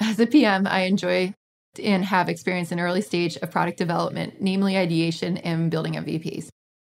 As 0.01 0.19
a 0.19 0.27
PM, 0.27 0.67
I 0.67 0.81
enjoy 0.83 1.35
and 1.83 2.05
have 2.05 2.29
experience 2.29 2.73
in 2.73 2.81
early 2.81 3.01
stage 3.01 3.37
of 3.37 3.51
product 3.51 3.79
development, 3.79 4.35
namely 4.41 4.77
ideation 4.77 5.39
and 5.39 5.71
building 5.71 5.95
MVPs. 5.95 6.49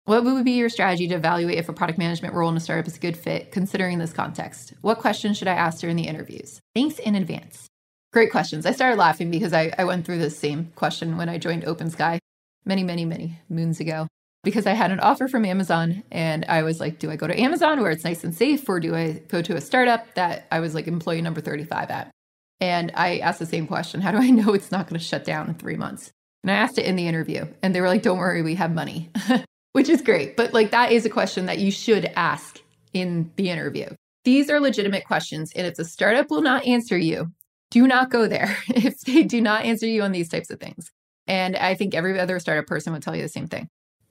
What 0.04 0.24
would 0.24 0.44
be 0.44 0.52
your 0.52 0.68
strategy 0.68 1.06
to 1.08 1.16
evaluate 1.16 1.58
if 1.58 1.68
a 1.68 1.72
product 1.72 1.98
management 1.98 2.34
role 2.34 2.50
in 2.50 2.56
a 2.56 2.60
startup 2.60 2.86
is 2.86 2.96
a 2.96 3.00
good 3.00 3.16
fit, 3.16 3.52
considering 3.52 3.98
this 3.98 4.12
context? 4.12 4.72
What 4.80 4.98
questions 4.98 5.36
should 5.36 5.48
I 5.48 5.54
ask 5.54 5.80
during 5.80 5.96
the 5.96 6.06
interviews? 6.06 6.60
Thanks 6.74 6.98
in 6.98 7.14
advance. 7.14 7.66
Great 8.12 8.30
questions. 8.30 8.64
I 8.64 8.72
started 8.72 8.98
laughing 8.98 9.30
because 9.30 9.52
I, 9.52 9.72
I 9.76 9.84
went 9.84 10.06
through 10.06 10.18
the 10.18 10.30
same 10.30 10.72
question 10.76 11.18
when 11.18 11.28
I 11.28 11.36
joined 11.36 11.64
OpenSky 11.64 12.18
many, 12.64 12.84
many, 12.84 13.04
many 13.04 13.38
moons 13.48 13.80
ago 13.80 14.08
because 14.48 14.66
I 14.66 14.72
had 14.72 14.90
an 14.90 15.00
offer 15.00 15.28
from 15.28 15.44
Amazon 15.44 16.02
and 16.10 16.46
I 16.48 16.62
was 16.62 16.80
like, 16.80 16.98
do 16.98 17.10
I 17.10 17.16
go 17.16 17.26
to 17.26 17.38
Amazon 17.38 17.82
where 17.82 17.90
it's 17.90 18.02
nice 18.02 18.24
and 18.24 18.34
safe 18.34 18.66
or 18.66 18.80
do 18.80 18.94
I 18.94 19.20
go 19.28 19.42
to 19.42 19.56
a 19.56 19.60
startup 19.60 20.14
that 20.14 20.46
I 20.50 20.60
was 20.60 20.74
like 20.74 20.86
employee 20.86 21.20
number 21.20 21.42
35 21.42 21.90
at? 21.90 22.10
And 22.58 22.90
I 22.94 23.18
asked 23.18 23.40
the 23.40 23.44
same 23.44 23.66
question 23.66 24.00
How 24.00 24.10
do 24.10 24.16
I 24.16 24.30
know 24.30 24.54
it's 24.54 24.72
not 24.72 24.88
going 24.88 24.98
to 24.98 25.04
shut 25.04 25.24
down 25.24 25.48
in 25.48 25.54
three 25.54 25.76
months? 25.76 26.12
And 26.42 26.50
I 26.50 26.54
asked 26.54 26.78
it 26.78 26.86
in 26.86 26.96
the 26.96 27.06
interview 27.06 27.44
and 27.62 27.74
they 27.74 27.82
were 27.82 27.88
like, 27.88 28.00
don't 28.00 28.16
worry, 28.16 28.40
we 28.40 28.54
have 28.54 28.72
money. 28.72 29.10
which 29.74 29.90
is 29.90 30.00
great. 30.00 30.34
But 30.34 30.54
like 30.54 30.70
that 30.70 30.92
is 30.92 31.04
a 31.04 31.10
question 31.10 31.44
that 31.44 31.58
you 31.58 31.70
should 31.70 32.06
ask 32.16 32.58
in 32.94 33.30
the 33.36 33.50
interview. 33.50 33.90
These 34.24 34.48
are 34.48 34.60
legitimate 34.60 35.04
questions. 35.04 35.52
And 35.54 35.66
if 35.66 35.74
the 35.74 35.84
startup 35.84 36.30
will 36.30 36.40
not 36.40 36.66
answer 36.66 36.96
you, 36.96 37.32
do 37.70 37.86
not 37.86 38.10
go 38.10 38.26
there 38.26 38.56
if 38.68 38.98
they 39.00 39.24
do 39.24 39.42
not 39.42 39.66
answer 39.66 39.86
you 39.86 40.02
on 40.02 40.12
these 40.12 40.30
types 40.30 40.48
of 40.48 40.58
things. 40.58 40.90
And 41.26 41.54
I 41.54 41.74
think 41.74 41.94
every 41.94 42.18
other 42.18 42.38
startup 42.38 42.66
person 42.66 42.94
would 42.94 43.02
tell 43.02 43.14
you 43.14 43.22
the 43.22 43.28
same 43.28 43.46
thing. 43.46 43.68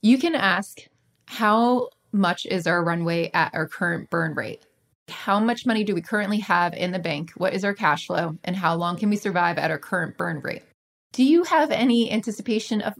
You 0.07 0.17
can 0.17 0.35
ask, 0.35 0.87
how 1.25 1.89
much 2.13 2.45
is 2.45 2.65
our 2.65 2.81
runway 2.81 3.29
at 3.33 3.53
our 3.53 3.67
current 3.67 4.09
burn 4.09 4.35
rate? 4.35 4.61
How 5.09 5.37
much 5.37 5.65
money 5.65 5.83
do 5.83 5.93
we 5.93 6.01
currently 6.01 6.39
have 6.39 6.73
in 6.73 6.93
the 6.93 6.97
bank? 6.97 7.31
What 7.35 7.53
is 7.53 7.65
our 7.65 7.73
cash 7.73 8.07
flow? 8.07 8.37
And 8.45 8.55
how 8.55 8.75
long 8.75 8.95
can 8.95 9.09
we 9.09 9.17
survive 9.17 9.57
at 9.57 9.69
our 9.69 9.77
current 9.77 10.17
burn 10.17 10.39
rate? 10.39 10.63
Do 11.11 11.25
you 11.25 11.43
have 11.43 11.71
any 11.71 12.09
anticipation 12.09 12.79
of 12.79 12.93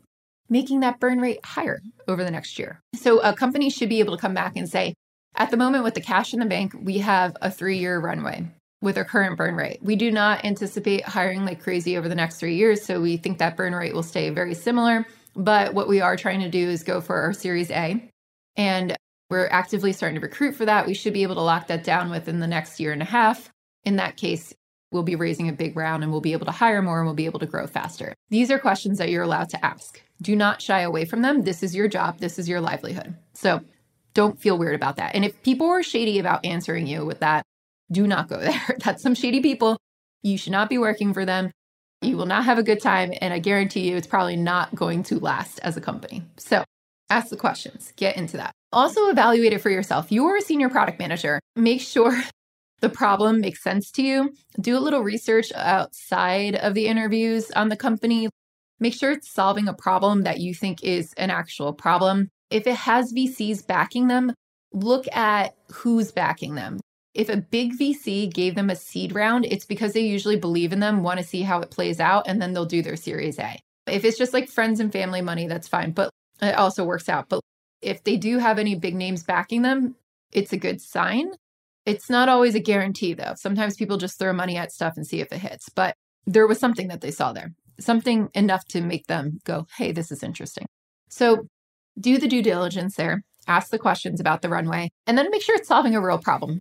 making 0.50 0.82
that 0.82 1.00
burn 1.00 1.22
rate 1.22 1.40
higher 1.46 1.82
over 2.10 2.26
the 2.26 2.32
next 2.32 2.60
year. 2.60 2.82
So 2.96 3.22
a 3.22 3.34
company 3.34 3.70
should 3.70 3.88
be 3.88 4.00
able 4.00 4.18
to 4.18 4.22
come 4.22 4.34
back 4.34 4.58
and 4.58 4.68
say, 4.70 4.94
at 5.36 5.50
the 5.50 5.56
moment 5.56 5.86
with 5.86 5.94
the 5.94 6.02
cash 6.02 6.34
in 6.34 6.42
the 6.42 6.46
bank, 6.46 6.74
we 6.78 6.98
have 6.98 7.38
a 7.42 7.50
three 7.50 7.78
year 7.78 8.02
runway 8.02 8.48
with 8.82 8.98
our 8.98 9.06
current 9.06 9.38
burn 9.38 9.56
rate. 9.56 9.80
We 9.82 9.96
do 9.96 10.12
not 10.12 10.44
anticipate 10.44 11.06
hiring 11.06 11.46
like 11.46 11.64
crazy 11.64 11.98
over 11.98 12.10
the 12.10 12.16
next 12.16 12.38
three 12.38 12.56
years. 12.56 12.84
So 12.84 13.00
we 13.00 13.16
think 13.16 13.38
that 13.38 13.56
burn 13.56 13.74
rate 13.74 13.94
will 13.94 14.04
stay 14.04 14.30
very 14.30 14.54
similar. 14.54 15.06
But 15.38 15.76
what 15.76 15.88
we 15.88 16.02
are 16.02 16.18
trying 16.18 16.42
to 16.42 16.50
do 16.50 16.68
is 16.68 16.84
go 16.84 17.00
for 17.00 17.16
our 17.16 17.32
Series 17.32 17.70
A. 17.70 18.04
And 18.56 18.98
we're 19.30 19.48
actively 19.48 19.94
starting 19.94 20.20
to 20.20 20.26
recruit 20.26 20.56
for 20.56 20.66
that. 20.66 20.88
We 20.88 20.96
should 20.96 21.14
be 21.14 21.24
able 21.24 21.36
to 21.36 21.42
lock 21.42 21.68
that 21.68 21.84
down 21.84 22.10
within 22.10 22.40
the 22.40 22.48
next 22.48 22.80
year 22.80 22.92
and 22.92 23.02
a 23.02 23.06
half. 23.06 23.52
In 23.84 23.98
that 23.98 24.18
case, 24.18 24.54
we'll 24.92 25.04
be 25.04 25.16
raising 25.16 25.48
a 25.48 25.54
big 25.54 25.78
round 25.78 26.02
and 26.02 26.12
we'll 26.12 26.22
be 26.22 26.34
able 26.34 26.46
to 26.48 26.52
hire 26.52 26.82
more 26.82 26.98
and 26.98 27.06
we'll 27.06 27.14
be 27.14 27.26
able 27.26 27.40
to 27.40 27.46
grow 27.46 27.68
faster. 27.68 28.14
These 28.30 28.50
are 28.50 28.58
questions 28.58 28.98
that 28.98 29.10
you're 29.10 29.24
allowed 29.24 29.50
to 29.50 29.64
ask. 29.64 30.02
Do 30.22 30.36
not 30.36 30.62
shy 30.62 30.82
away 30.82 31.06
from 31.06 31.22
them. 31.22 31.44
This 31.44 31.62
is 31.62 31.76
your 31.76 31.88
job, 31.88 32.20
this 32.20 32.40
is 32.40 32.50
your 32.50 32.62
livelihood. 32.62 33.16
So 33.34 33.62
don't 34.14 34.40
feel 34.40 34.58
weird 34.58 34.76
about 34.76 34.96
that. 34.96 35.14
And 35.14 35.24
if 35.24 35.44
people 35.44 35.68
are 35.68 35.84
shady 35.84 36.18
about 36.18 36.46
answering 36.46 36.88
you 36.88 37.06
with 37.06 37.20
that, 37.20 37.44
do 37.92 38.08
not 38.08 38.28
go 38.28 38.38
there. 38.42 38.78
That's 38.84 39.04
some 39.04 39.14
shady 39.14 39.42
people. 39.42 39.78
You 40.24 40.38
should 40.38 40.54
not 40.54 40.70
be 40.70 40.78
working 40.78 41.14
for 41.14 41.26
them. 41.26 41.52
You 42.02 42.18
will 42.18 42.26
not 42.26 42.46
have 42.46 42.58
a 42.58 42.64
good 42.64 42.82
time. 42.82 43.12
And 43.22 43.34
I 43.34 43.40
guarantee 43.40 43.90
you, 43.90 43.96
it's 43.96 44.08
probably 44.08 44.36
not 44.36 44.76
going 44.76 45.04
to 45.04 45.20
last 45.20 45.60
as 45.60 45.78
a 45.78 45.82
company. 45.82 46.24
So 46.38 46.64
ask 47.10 47.30
the 47.30 47.38
questions, 47.38 47.94
get 47.96 48.18
into 48.18 48.38
that. 48.38 48.52
Also, 48.72 49.10
evaluate 49.10 49.54
it 49.54 49.62
for 49.62 49.70
yourself. 49.70 50.12
You're 50.12 50.38
a 50.38 50.42
senior 50.42 50.70
product 50.70 51.00
manager. 51.00 51.40
Make 51.56 51.82
sure 51.82 52.22
the 52.82 52.90
problem 52.90 53.42
makes 53.42 53.64
sense 53.64 53.92
to 53.92 54.04
you. 54.04 54.34
Do 54.60 54.78
a 54.78 54.80
little 54.80 55.02
research 55.02 55.52
outside 55.56 56.56
of 56.56 56.74
the 56.74 56.88
interviews 56.88 57.50
on 57.52 57.70
the 57.70 57.78
company. 57.78 58.30
Make 58.80 58.94
sure 58.94 59.12
it's 59.12 59.32
solving 59.32 59.68
a 59.68 59.74
problem 59.74 60.24
that 60.24 60.40
you 60.40 60.54
think 60.54 60.84
is 60.84 61.14
an 61.18 61.32
actual 61.32 61.74
problem. 61.74 62.30
If 62.52 62.68
it 62.68 62.76
has 62.76 63.14
VCs 63.14 63.66
backing 63.66 64.08
them, 64.08 64.34
look 64.72 65.06
at 65.16 65.56
who's 65.72 66.12
backing 66.12 66.56
them. 66.56 66.80
If 67.18 67.30
a 67.30 67.38
big 67.38 67.78
VC 67.78 68.32
gave 68.32 68.56
them 68.56 68.70
a 68.70 68.76
seed 68.76 69.14
round, 69.14 69.46
it's 69.46 69.66
because 69.66 69.94
they 69.94 70.02
usually 70.02 70.38
believe 70.38 70.72
in 70.72 70.80
them, 70.80 71.04
want 71.04 71.20
to 71.20 71.26
see 71.26 71.42
how 71.42 71.60
it 71.62 71.72
plays 71.72 72.00
out, 72.00 72.28
and 72.28 72.42
then 72.42 72.54
they'll 72.54 72.66
do 72.66 72.82
their 72.82 72.96
Series 72.96 73.40
A. 73.40 73.58
If 73.88 74.06
it's 74.06 74.18
just 74.18 74.34
like 74.34 74.50
friends 74.50 74.80
and 74.80 74.92
family 74.92 75.22
money, 75.22 75.48
that's 75.48 75.68
fine, 75.68 75.92
but 75.92 76.12
it 76.42 76.56
also 76.56 76.86
works 76.86 77.10
out. 77.10 77.28
But 77.28 77.42
if 77.82 78.04
they 78.04 78.18
do 78.18 78.38
have 78.38 78.60
any 78.60 78.76
big 78.76 78.96
names 78.96 79.24
backing 79.24 79.64
them, 79.64 79.96
it's 80.32 80.54
a 80.54 80.58
good 80.58 80.80
sign. 80.80 81.32
It's 81.86 82.10
not 82.10 82.30
always 82.30 82.54
a 82.54 82.60
guarantee, 82.60 83.14
though. 83.14 83.34
Sometimes 83.36 83.76
people 83.76 83.98
just 83.98 84.20
throw 84.20 84.34
money 84.34 84.56
at 84.56 84.72
stuff 84.72 84.94
and 84.96 85.08
see 85.08 85.20
if 85.20 85.32
it 85.32 85.40
hits, 85.40 85.70
but 85.70 85.96
there 86.26 86.48
was 86.48 86.60
something 86.60 86.90
that 86.90 87.02
they 87.02 87.12
saw 87.12 87.34
there 87.34 87.52
something 87.80 88.30
enough 88.34 88.66
to 88.66 88.82
make 88.82 89.08
them 89.08 89.40
go, 89.46 89.68
hey, 89.78 89.92
this 89.92 90.12
is 90.12 90.24
interesting. 90.24 90.66
So 91.10 91.48
do 92.00 92.18
the 92.18 92.28
due 92.28 92.42
diligence 92.42 92.96
there, 92.96 93.24
ask 93.48 93.70
the 93.70 93.80
questions 93.80 94.20
about 94.20 94.42
the 94.42 94.50
runway, 94.50 94.90
and 95.06 95.18
then 95.18 95.30
make 95.32 95.42
sure 95.42 95.56
it's 95.56 95.68
solving 95.68 95.96
a 95.96 96.02
real 96.02 96.18
problem. 96.18 96.60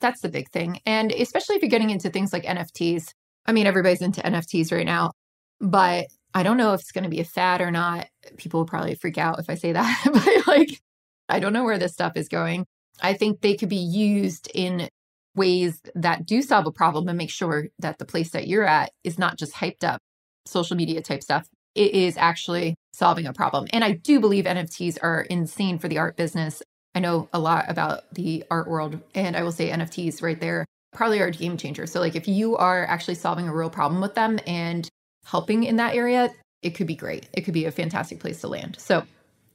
That's 0.00 0.20
the 0.20 0.28
big 0.28 0.50
thing. 0.50 0.80
And 0.86 1.12
especially 1.12 1.56
if 1.56 1.62
you're 1.62 1.70
getting 1.70 1.90
into 1.90 2.10
things 2.10 2.32
like 2.32 2.44
NFTs. 2.44 3.12
I 3.46 3.52
mean, 3.52 3.66
everybody's 3.66 4.02
into 4.02 4.20
NFTs 4.20 4.72
right 4.72 4.86
now, 4.86 5.12
but 5.60 6.06
I 6.34 6.42
don't 6.42 6.56
know 6.56 6.74
if 6.74 6.80
it's 6.80 6.92
going 6.92 7.04
to 7.04 7.10
be 7.10 7.20
a 7.20 7.24
fad 7.24 7.60
or 7.60 7.70
not. 7.70 8.06
People 8.36 8.60
will 8.60 8.66
probably 8.66 8.94
freak 8.94 9.18
out 9.18 9.38
if 9.38 9.48
I 9.48 9.54
say 9.54 9.72
that, 9.72 10.00
but 10.12 10.46
like, 10.46 10.80
I 11.28 11.40
don't 11.40 11.52
know 11.52 11.64
where 11.64 11.78
this 11.78 11.92
stuff 11.92 12.12
is 12.16 12.28
going. 12.28 12.66
I 13.00 13.14
think 13.14 13.40
they 13.40 13.56
could 13.56 13.68
be 13.68 13.76
used 13.76 14.50
in 14.54 14.88
ways 15.34 15.80
that 15.94 16.26
do 16.26 16.42
solve 16.42 16.66
a 16.66 16.72
problem 16.72 17.08
and 17.08 17.16
make 17.16 17.30
sure 17.30 17.68
that 17.78 17.98
the 17.98 18.04
place 18.04 18.30
that 18.30 18.48
you're 18.48 18.66
at 18.66 18.90
is 19.04 19.18
not 19.18 19.38
just 19.38 19.54
hyped 19.54 19.84
up 19.84 20.00
social 20.46 20.76
media 20.76 21.00
type 21.00 21.22
stuff, 21.22 21.48
it 21.74 21.92
is 21.92 22.16
actually 22.16 22.74
solving 22.92 23.26
a 23.26 23.32
problem. 23.32 23.66
And 23.72 23.84
I 23.84 23.92
do 23.92 24.20
believe 24.20 24.44
NFTs 24.44 24.98
are 25.02 25.22
insane 25.22 25.78
for 25.78 25.88
the 25.88 25.98
art 25.98 26.16
business. 26.16 26.62
I 26.94 27.00
know 27.00 27.28
a 27.32 27.38
lot 27.38 27.66
about 27.68 28.12
the 28.14 28.44
art 28.50 28.68
world, 28.68 29.00
and 29.14 29.36
I 29.36 29.42
will 29.42 29.52
say 29.52 29.70
NFTs 29.70 30.22
right 30.22 30.40
there 30.40 30.64
probably 30.92 31.20
are 31.20 31.26
a 31.26 31.32
game 31.32 31.56
changer. 31.56 31.86
So, 31.86 32.00
like, 32.00 32.16
if 32.16 32.26
you 32.26 32.56
are 32.56 32.84
actually 32.86 33.14
solving 33.14 33.48
a 33.48 33.54
real 33.54 33.70
problem 33.70 34.00
with 34.00 34.14
them 34.14 34.38
and 34.46 34.88
helping 35.24 35.64
in 35.64 35.76
that 35.76 35.94
area, 35.94 36.30
it 36.62 36.70
could 36.70 36.86
be 36.86 36.96
great. 36.96 37.28
It 37.32 37.42
could 37.42 37.54
be 37.54 37.66
a 37.66 37.70
fantastic 37.70 38.20
place 38.20 38.40
to 38.40 38.48
land. 38.48 38.76
So, 38.80 39.04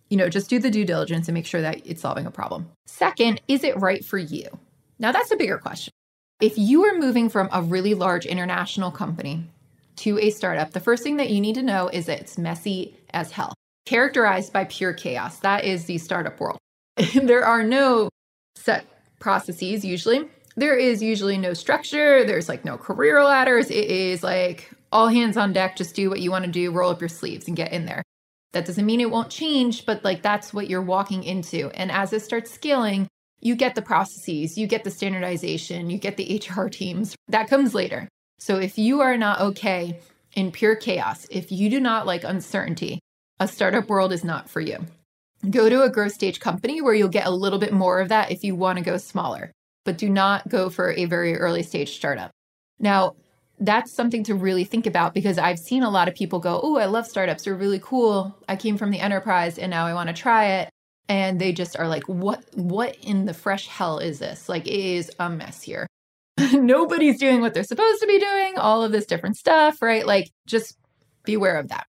you 0.10 0.18
know, 0.18 0.30
just 0.30 0.50
do 0.50 0.60
the 0.60 0.72
due 0.72 0.86
diligence 0.86 1.28
and 1.28 1.34
make 1.34 1.46
sure 1.46 1.62
that 1.62 1.86
it's 1.86 2.02
solving 2.02 2.26
a 2.26 2.32
problem. 2.32 2.70
Second, 2.86 3.42
is 3.48 3.64
it 3.64 3.80
right 3.80 4.06
for 4.06 4.18
you? 4.18 4.48
Now, 5.00 5.12
that's 5.12 5.32
a 5.32 5.36
bigger 5.36 5.58
question. 5.58 5.92
If 6.40 6.58
you 6.58 6.84
are 6.86 6.98
moving 6.98 7.30
from 7.30 7.50
a 7.52 7.62
really 7.62 7.94
large 7.94 8.26
international 8.26 8.92
company 8.92 9.50
to 9.98 10.20
a 10.20 10.30
startup, 10.30 10.72
the 10.72 10.80
first 10.80 11.04
thing 11.04 11.18
that 11.18 11.30
you 11.30 11.42
need 11.42 11.56
to 11.56 11.64
know 11.64 11.88
is 11.88 12.06
that 12.06 12.20
it's 12.20 12.38
messy 12.38 12.96
as 13.12 13.32
hell, 13.32 13.54
characterized 13.86 14.54
by 14.54 14.66
pure 14.66 14.94
chaos. 14.94 15.40
That 15.40 15.66
is 15.66 15.86
the 15.86 15.98
startup 15.98 16.40
world. 16.40 16.60
there 17.16 17.46
are 17.46 17.64
no 17.64 18.10
set 18.56 18.86
processes 19.20 19.84
usually. 19.84 20.28
There 20.56 20.78
is 20.78 21.02
usually 21.02 21.38
no 21.38 21.54
structure, 21.54 22.24
there's 22.24 22.48
like 22.48 22.64
no 22.64 22.78
career 22.78 23.24
ladders. 23.24 23.72
It 23.72 23.86
is 23.86 24.22
like 24.22 24.70
all 24.92 25.08
hands 25.08 25.38
on 25.38 25.54
deck, 25.54 25.76
just 25.76 25.96
do 25.96 26.10
what 26.10 26.20
you 26.20 26.30
want 26.30 26.46
to 26.46 26.52
do, 26.52 26.72
roll 26.72 26.92
up 26.92 27.02
your 27.02 27.10
sleeves 27.10 27.48
and 27.48 27.58
get 27.58 27.74
in 27.74 27.86
there. 27.86 28.04
That 28.52 28.66
doesn't 28.66 28.86
mean 28.86 29.02
it 29.02 29.10
won't 29.10 29.32
change, 29.32 29.86
but 29.86 30.04
like 30.04 30.22
that's 30.22 30.54
what 30.54 30.70
you're 30.70 30.84
walking 30.84 31.24
into. 31.24 31.72
And 31.72 31.92
as 31.92 32.14
it 32.14 32.22
starts 32.22 32.52
scaling, 32.52 33.08
you 33.42 33.56
get 33.56 33.74
the 33.74 33.82
processes, 33.82 34.58
you 34.58 34.68
get 34.68 34.84
the 34.84 34.92
standardization, 34.92 35.90
you 35.90 35.98
get 35.98 36.18
the 36.18 36.42
HR 36.48 36.68
teams. 36.68 37.16
That 37.28 37.50
comes 37.50 37.74
later. 37.74 38.08
So 38.38 38.58
if 38.58 38.78
you 38.78 39.02
are 39.02 39.18
not 39.18 39.42
okay 39.42 40.00
in 40.36 40.52
pure 40.52 40.76
chaos, 40.76 41.26
if 41.32 41.52
you 41.52 41.70
do 41.70 41.80
not 41.80 42.06
like 42.06 42.24
uncertainty, 42.24 43.00
a 43.40 43.48
startup 43.48 43.90
world 43.90 44.14
is 44.14 44.24
not 44.24 44.50
for 44.50 44.62
you. 44.62 44.86
Go 45.50 45.70
to 45.70 45.84
a 45.84 45.90
growth 45.90 46.14
stage 46.14 46.40
company 46.40 46.82
where 46.82 46.94
you'll 46.94 47.10
get 47.10 47.28
a 47.28 47.32
little 47.32 47.60
bit 47.60 47.74
more 47.74 48.00
of 48.00 48.10
that 48.10 48.32
if 48.32 48.44
you 48.44 48.56
want 48.56 48.78
to 48.78 48.84
go 48.84 48.98
smaller, 48.98 49.52
but 49.84 49.98
do 49.98 50.10
not 50.10 50.48
go 50.48 50.70
for 50.70 50.92
a 50.92 51.06
very 51.06 51.36
early 51.36 51.64
stage 51.64 51.96
startup. 51.96 52.32
Now, 52.80 53.16
that's 53.60 53.92
something 53.92 54.24
to 54.26 54.36
really 54.36 54.64
think 54.64 54.86
about 54.86 55.14
because 55.14 55.38
I've 55.38 55.60
seen 55.60 55.84
a 55.84 55.90
lot 55.90 56.08
of 56.08 56.16
people 56.16 56.40
go, 56.40 56.60
Oh, 56.64 56.78
I 56.78 56.86
love 56.86 57.08
startups. 57.08 57.44
They're 57.44 57.56
really 57.56 57.80
cool. 57.80 58.36
I 58.48 58.56
came 58.56 58.78
from 58.78 58.92
the 58.92 59.00
enterprise 59.00 59.58
and 59.58 59.70
now 59.70 59.86
I 59.86 59.94
want 59.94 60.08
to 60.08 60.14
try 60.14 60.46
it. 60.46 60.70
And 61.10 61.40
they 61.40 61.52
just 61.52 61.78
are 61.78 61.88
like, 61.88 62.08
What 62.08 62.44
what 62.56 62.98
in 63.02 63.26
the 63.26 63.34
fresh 63.34 63.68
hell 63.68 64.00
is 64.00 64.20
this? 64.20 64.50
Like 64.50 64.68
it 64.68 64.80
is 64.80 65.12
a 65.20 65.30
mess 65.30 65.62
here. 65.62 65.88
Nobody's 66.54 67.20
doing 67.20 67.42
what 67.42 67.54
they're 67.54 67.64
supposed 67.64 68.02
to 68.02 68.08
be 68.08 68.20
doing, 68.20 68.58
all 68.58 68.84
of 68.84 68.92
this 68.92 69.06
different 69.06 69.38
stuff, 69.38 69.82
right? 69.82 70.06
Like 70.06 70.32
just 70.48 70.78
beware 71.24 71.58
of 71.58 71.70
that. 71.70 71.86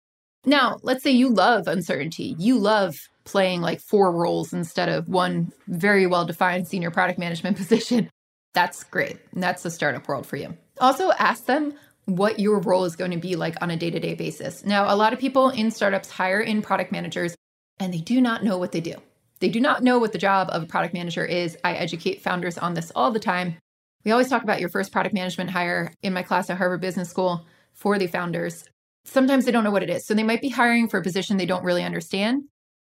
Now, 0.46 0.80
let's 0.82 1.04
say 1.04 1.12
you 1.12 1.30
love 1.30 1.68
uncertainty. 1.68 2.36
You 2.40 2.58
love 2.58 2.98
playing 3.24 3.62
like 3.62 3.80
four 3.80 4.12
roles 4.12 4.54
instead 4.54 4.90
of 4.90 5.08
one 5.08 5.52
very 5.68 6.08
well 6.08 6.26
defined 6.26 6.68
senior 6.68 6.92
product 6.92 7.20
management 7.20 7.58
position. 7.58 8.10
That's 8.54 8.84
great. 8.84 9.18
That's 9.34 9.64
the 9.64 9.72
startup 9.72 10.08
world 10.08 10.26
for 10.26 10.36
you. 10.36 10.58
Also, 10.80 11.12
ask 11.12 11.46
them 11.46 11.74
what 12.06 12.40
your 12.40 12.60
role 12.60 12.86
is 12.86 12.96
going 12.96 13.12
to 13.12 13.18
be 13.18 13.36
like 13.36 13.56
on 13.62 13.72
a 13.72 13.78
day 13.78 13.90
to 13.90 14.00
day 14.00 14.16
basis. 14.16 14.66
Now, 14.66 14.94
a 14.94 14.96
lot 14.96 15.14
of 15.14 15.20
people 15.20 15.50
in 15.50 15.72
startups 15.72 16.10
hire 16.10 16.42
in 16.42 16.62
product 16.62 16.92
managers 16.92 17.36
and 17.80 17.94
they 17.94 18.00
do 18.00 18.20
not 18.20 18.44
know 18.44 18.58
what 18.58 18.72
they 18.72 18.82
do. 18.82 18.96
They 19.40 19.50
do 19.50 19.60
not 19.60 19.84
know 19.84 19.98
what 19.98 20.12
the 20.12 20.20
job 20.20 20.50
of 20.52 20.64
a 20.64 20.68
product 20.68 20.94
manager 20.94 21.26
is. 21.26 21.58
I 21.64 21.74
educate 21.74 22.22
founders 22.22 22.58
on 22.58 22.74
this 22.76 22.92
all 22.94 23.12
the 23.12 23.20
time. 23.20 23.58
We 24.04 24.12
always 24.12 24.30
talk 24.30 24.44
about 24.44 24.60
your 24.60 24.70
first 24.70 24.92
product 24.92 25.14
management 25.14 25.50
hire 25.50 25.94
in 26.04 26.14
my 26.14 26.24
class 26.24 26.50
at 26.50 26.58
Harvard 26.58 26.82
Business 26.82 27.10
School 27.10 27.46
for 27.74 27.98
the 27.98 28.08
founders. 28.08 28.66
Sometimes 29.06 29.46
they 29.46 29.52
don't 29.52 29.64
know 29.64 29.72
what 29.72 29.84
it 29.84 29.90
is. 29.90 30.06
So 30.06 30.14
they 30.14 30.24
might 30.24 30.42
be 30.42 30.50
hiring 30.50 30.88
for 30.88 31.00
a 31.00 31.04
position 31.04 31.38
they 31.38 31.46
don't 31.46 31.64
really 31.64 31.84
understand. 31.84 32.44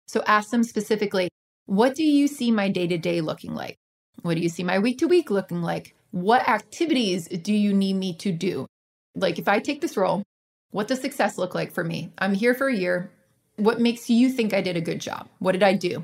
So 0.08 0.24
ask 0.28 0.50
them 0.50 0.64
specifically, 0.64 1.30
what 1.66 1.96
do 1.96 2.04
you 2.04 2.28
see 2.28 2.52
my 2.52 2.70
day 2.70 2.88
to 2.88 2.98
day 2.98 3.22
looking 3.22 3.54
like? 3.54 3.78
What 4.22 4.36
do 4.36 4.42
you 4.42 4.50
see 4.50 4.64
my 4.64 4.80
week 4.80 5.00
to 5.00 5.08
week 5.08 5.30
looking 5.30 5.62
like? 5.62 5.96
What 6.12 6.48
activities 6.48 7.28
do 7.28 7.54
you 7.54 7.74
need 7.74 7.94
me 7.94 8.14
to 8.18 8.32
do? 8.32 8.68
Like, 9.16 9.40
if 9.40 9.48
I 9.48 9.60
take 9.60 9.82
this 9.82 9.98
role, 9.98 10.24
what 10.72 10.88
does 10.88 11.02
success 11.02 11.38
look 11.38 11.56
like 11.56 11.72
for 11.72 11.84
me? 11.84 12.12
I'm 12.18 12.34
here 12.34 12.54
for 12.54 12.68
a 12.68 12.76
year. 12.76 13.12
What 13.56 13.80
makes 13.80 14.10
you 14.10 14.30
think 14.30 14.54
I 14.54 14.62
did 14.62 14.78
a 14.78 14.82
good 14.82 15.00
job? 15.00 15.30
What 15.40 15.54
did 15.54 15.64
I 15.64 15.74
do? 15.74 16.04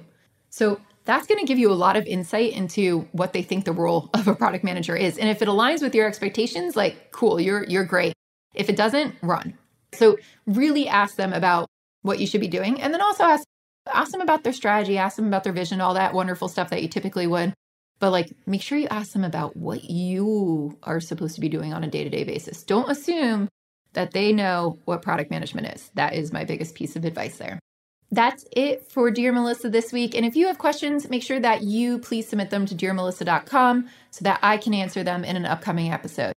So, 0.49 0.79
that's 1.05 1.25
going 1.25 1.39
to 1.39 1.45
give 1.45 1.57
you 1.57 1.71
a 1.71 1.73
lot 1.73 1.97
of 1.97 2.05
insight 2.05 2.53
into 2.53 3.07
what 3.13 3.33
they 3.33 3.41
think 3.41 3.65
the 3.65 3.71
role 3.71 4.11
of 4.13 4.27
a 4.27 4.35
product 4.35 4.63
manager 4.63 4.95
is. 4.95 5.17
And 5.17 5.27
if 5.27 5.41
it 5.41 5.47
aligns 5.47 5.81
with 5.81 5.95
your 5.95 6.07
expectations, 6.07 6.75
like 6.75 7.11
cool, 7.11 7.39
you're 7.39 7.63
you're 7.63 7.85
great. 7.85 8.13
If 8.53 8.69
it 8.69 8.75
doesn't, 8.75 9.15
run. 9.23 9.57
So 9.93 10.17
really 10.45 10.87
ask 10.87 11.15
them 11.15 11.33
about 11.33 11.67
what 12.03 12.19
you 12.19 12.27
should 12.27 12.41
be 12.41 12.47
doing 12.47 12.79
and 12.79 12.93
then 12.93 13.01
also 13.01 13.23
ask 13.23 13.43
ask 13.93 14.11
them 14.11 14.21
about 14.21 14.43
their 14.43 14.53
strategy, 14.53 14.97
ask 14.97 15.15
them 15.15 15.27
about 15.27 15.43
their 15.43 15.53
vision, 15.53 15.81
all 15.81 15.93
that 15.93 16.13
wonderful 16.13 16.47
stuff 16.47 16.69
that 16.69 16.81
you 16.81 16.87
typically 16.87 17.27
would. 17.27 17.53
But 17.99 18.11
like, 18.11 18.31
make 18.45 18.61
sure 18.61 18.77
you 18.77 18.87
ask 18.89 19.11
them 19.11 19.23
about 19.23 19.57
what 19.57 19.83
you 19.83 20.77
are 20.83 20.99
supposed 20.99 21.35
to 21.35 21.41
be 21.41 21.49
doing 21.49 21.73
on 21.73 21.83
a 21.83 21.89
day 21.89 22.03
to 22.03 22.09
day 22.09 22.23
basis. 22.23 22.63
Don't 22.63 22.89
assume 22.89 23.49
that 23.93 24.11
they 24.11 24.31
know 24.31 24.79
what 24.85 25.01
product 25.01 25.31
management 25.31 25.67
is. 25.67 25.91
That 25.95 26.13
is 26.13 26.31
my 26.31 26.45
biggest 26.45 26.75
piece 26.75 26.95
of 26.95 27.05
advice 27.05 27.37
there. 27.37 27.59
That's 28.11 28.45
it 28.51 28.91
for 28.91 29.11
Dear 29.11 29.31
Melissa 29.31 29.69
this 29.69 29.93
week. 29.93 30.15
And 30.15 30.25
if 30.25 30.35
you 30.35 30.47
have 30.47 30.57
questions, 30.57 31.09
make 31.09 31.21
sure 31.21 31.39
that 31.39 31.63
you 31.63 31.99
please 31.99 32.27
submit 32.27 32.49
them 32.49 32.65
to 32.65 32.75
dearmelissa.com 32.75 33.87
so 34.09 34.23
that 34.23 34.39
I 34.41 34.57
can 34.57 34.73
answer 34.73 35.03
them 35.03 35.23
in 35.23 35.35
an 35.35 35.45
upcoming 35.45 35.91
episode. 35.91 36.33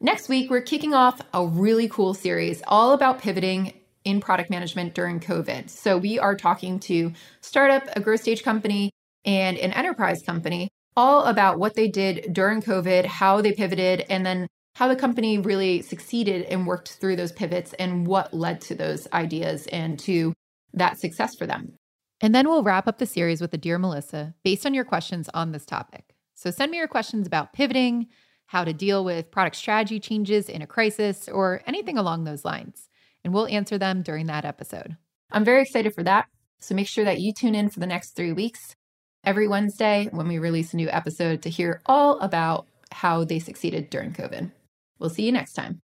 Next 0.00 0.28
week, 0.28 0.50
we're 0.50 0.60
kicking 0.60 0.94
off 0.94 1.20
a 1.32 1.44
really 1.44 1.88
cool 1.88 2.14
series 2.14 2.62
all 2.68 2.92
about 2.92 3.20
pivoting 3.20 3.72
in 4.06 4.20
product 4.20 4.48
management 4.48 4.94
during 4.94 5.20
COVID. 5.20 5.68
So 5.68 5.98
we 5.98 6.18
are 6.18 6.36
talking 6.36 6.78
to 6.80 7.12
startup, 7.40 7.82
a 7.96 8.00
growth 8.00 8.20
stage 8.20 8.42
company, 8.42 8.90
and 9.24 9.58
an 9.58 9.72
enterprise 9.72 10.22
company 10.22 10.68
all 10.96 11.24
about 11.24 11.58
what 11.58 11.74
they 11.74 11.88
did 11.88 12.32
during 12.32 12.62
COVID, 12.62 13.04
how 13.04 13.42
they 13.42 13.52
pivoted, 13.52 14.06
and 14.08 14.24
then 14.24 14.46
how 14.76 14.88
the 14.88 14.96
company 14.96 15.38
really 15.38 15.82
succeeded 15.82 16.44
and 16.44 16.66
worked 16.66 16.92
through 16.92 17.16
those 17.16 17.32
pivots 17.32 17.74
and 17.74 18.06
what 18.06 18.32
led 18.32 18.60
to 18.60 18.74
those 18.74 19.08
ideas 19.12 19.66
and 19.66 19.98
to 19.98 20.32
that 20.72 20.98
success 20.98 21.34
for 21.34 21.46
them. 21.46 21.74
And 22.20 22.34
then 22.34 22.48
we'll 22.48 22.62
wrap 22.62 22.86
up 22.86 22.98
the 22.98 23.06
series 23.06 23.40
with 23.40 23.52
a 23.52 23.58
Dear 23.58 23.78
Melissa 23.78 24.34
based 24.44 24.64
on 24.64 24.72
your 24.72 24.84
questions 24.84 25.28
on 25.34 25.52
this 25.52 25.66
topic. 25.66 26.14
So 26.34 26.50
send 26.50 26.70
me 26.70 26.78
your 26.78 26.88
questions 26.88 27.26
about 27.26 27.52
pivoting, 27.52 28.06
how 28.46 28.64
to 28.64 28.72
deal 28.72 29.04
with 29.04 29.30
product 29.30 29.56
strategy 29.56 29.98
changes 29.98 30.48
in 30.48 30.62
a 30.62 30.66
crisis, 30.66 31.28
or 31.28 31.62
anything 31.66 31.98
along 31.98 32.24
those 32.24 32.44
lines. 32.44 32.85
And 33.26 33.34
we'll 33.34 33.48
answer 33.48 33.76
them 33.76 34.02
during 34.02 34.26
that 34.28 34.44
episode. 34.44 34.96
I'm 35.32 35.44
very 35.44 35.62
excited 35.62 35.92
for 35.92 36.04
that. 36.04 36.26
So 36.60 36.76
make 36.76 36.86
sure 36.86 37.04
that 37.04 37.18
you 37.18 37.32
tune 37.32 37.56
in 37.56 37.70
for 37.70 37.80
the 37.80 37.86
next 37.86 38.12
three 38.12 38.32
weeks 38.32 38.76
every 39.24 39.48
Wednesday 39.48 40.08
when 40.12 40.28
we 40.28 40.38
release 40.38 40.72
a 40.72 40.76
new 40.76 40.88
episode 40.88 41.42
to 41.42 41.50
hear 41.50 41.82
all 41.86 42.20
about 42.20 42.68
how 42.92 43.24
they 43.24 43.40
succeeded 43.40 43.90
during 43.90 44.12
COVID. 44.12 44.52
We'll 45.00 45.10
see 45.10 45.24
you 45.24 45.32
next 45.32 45.54
time. 45.54 45.80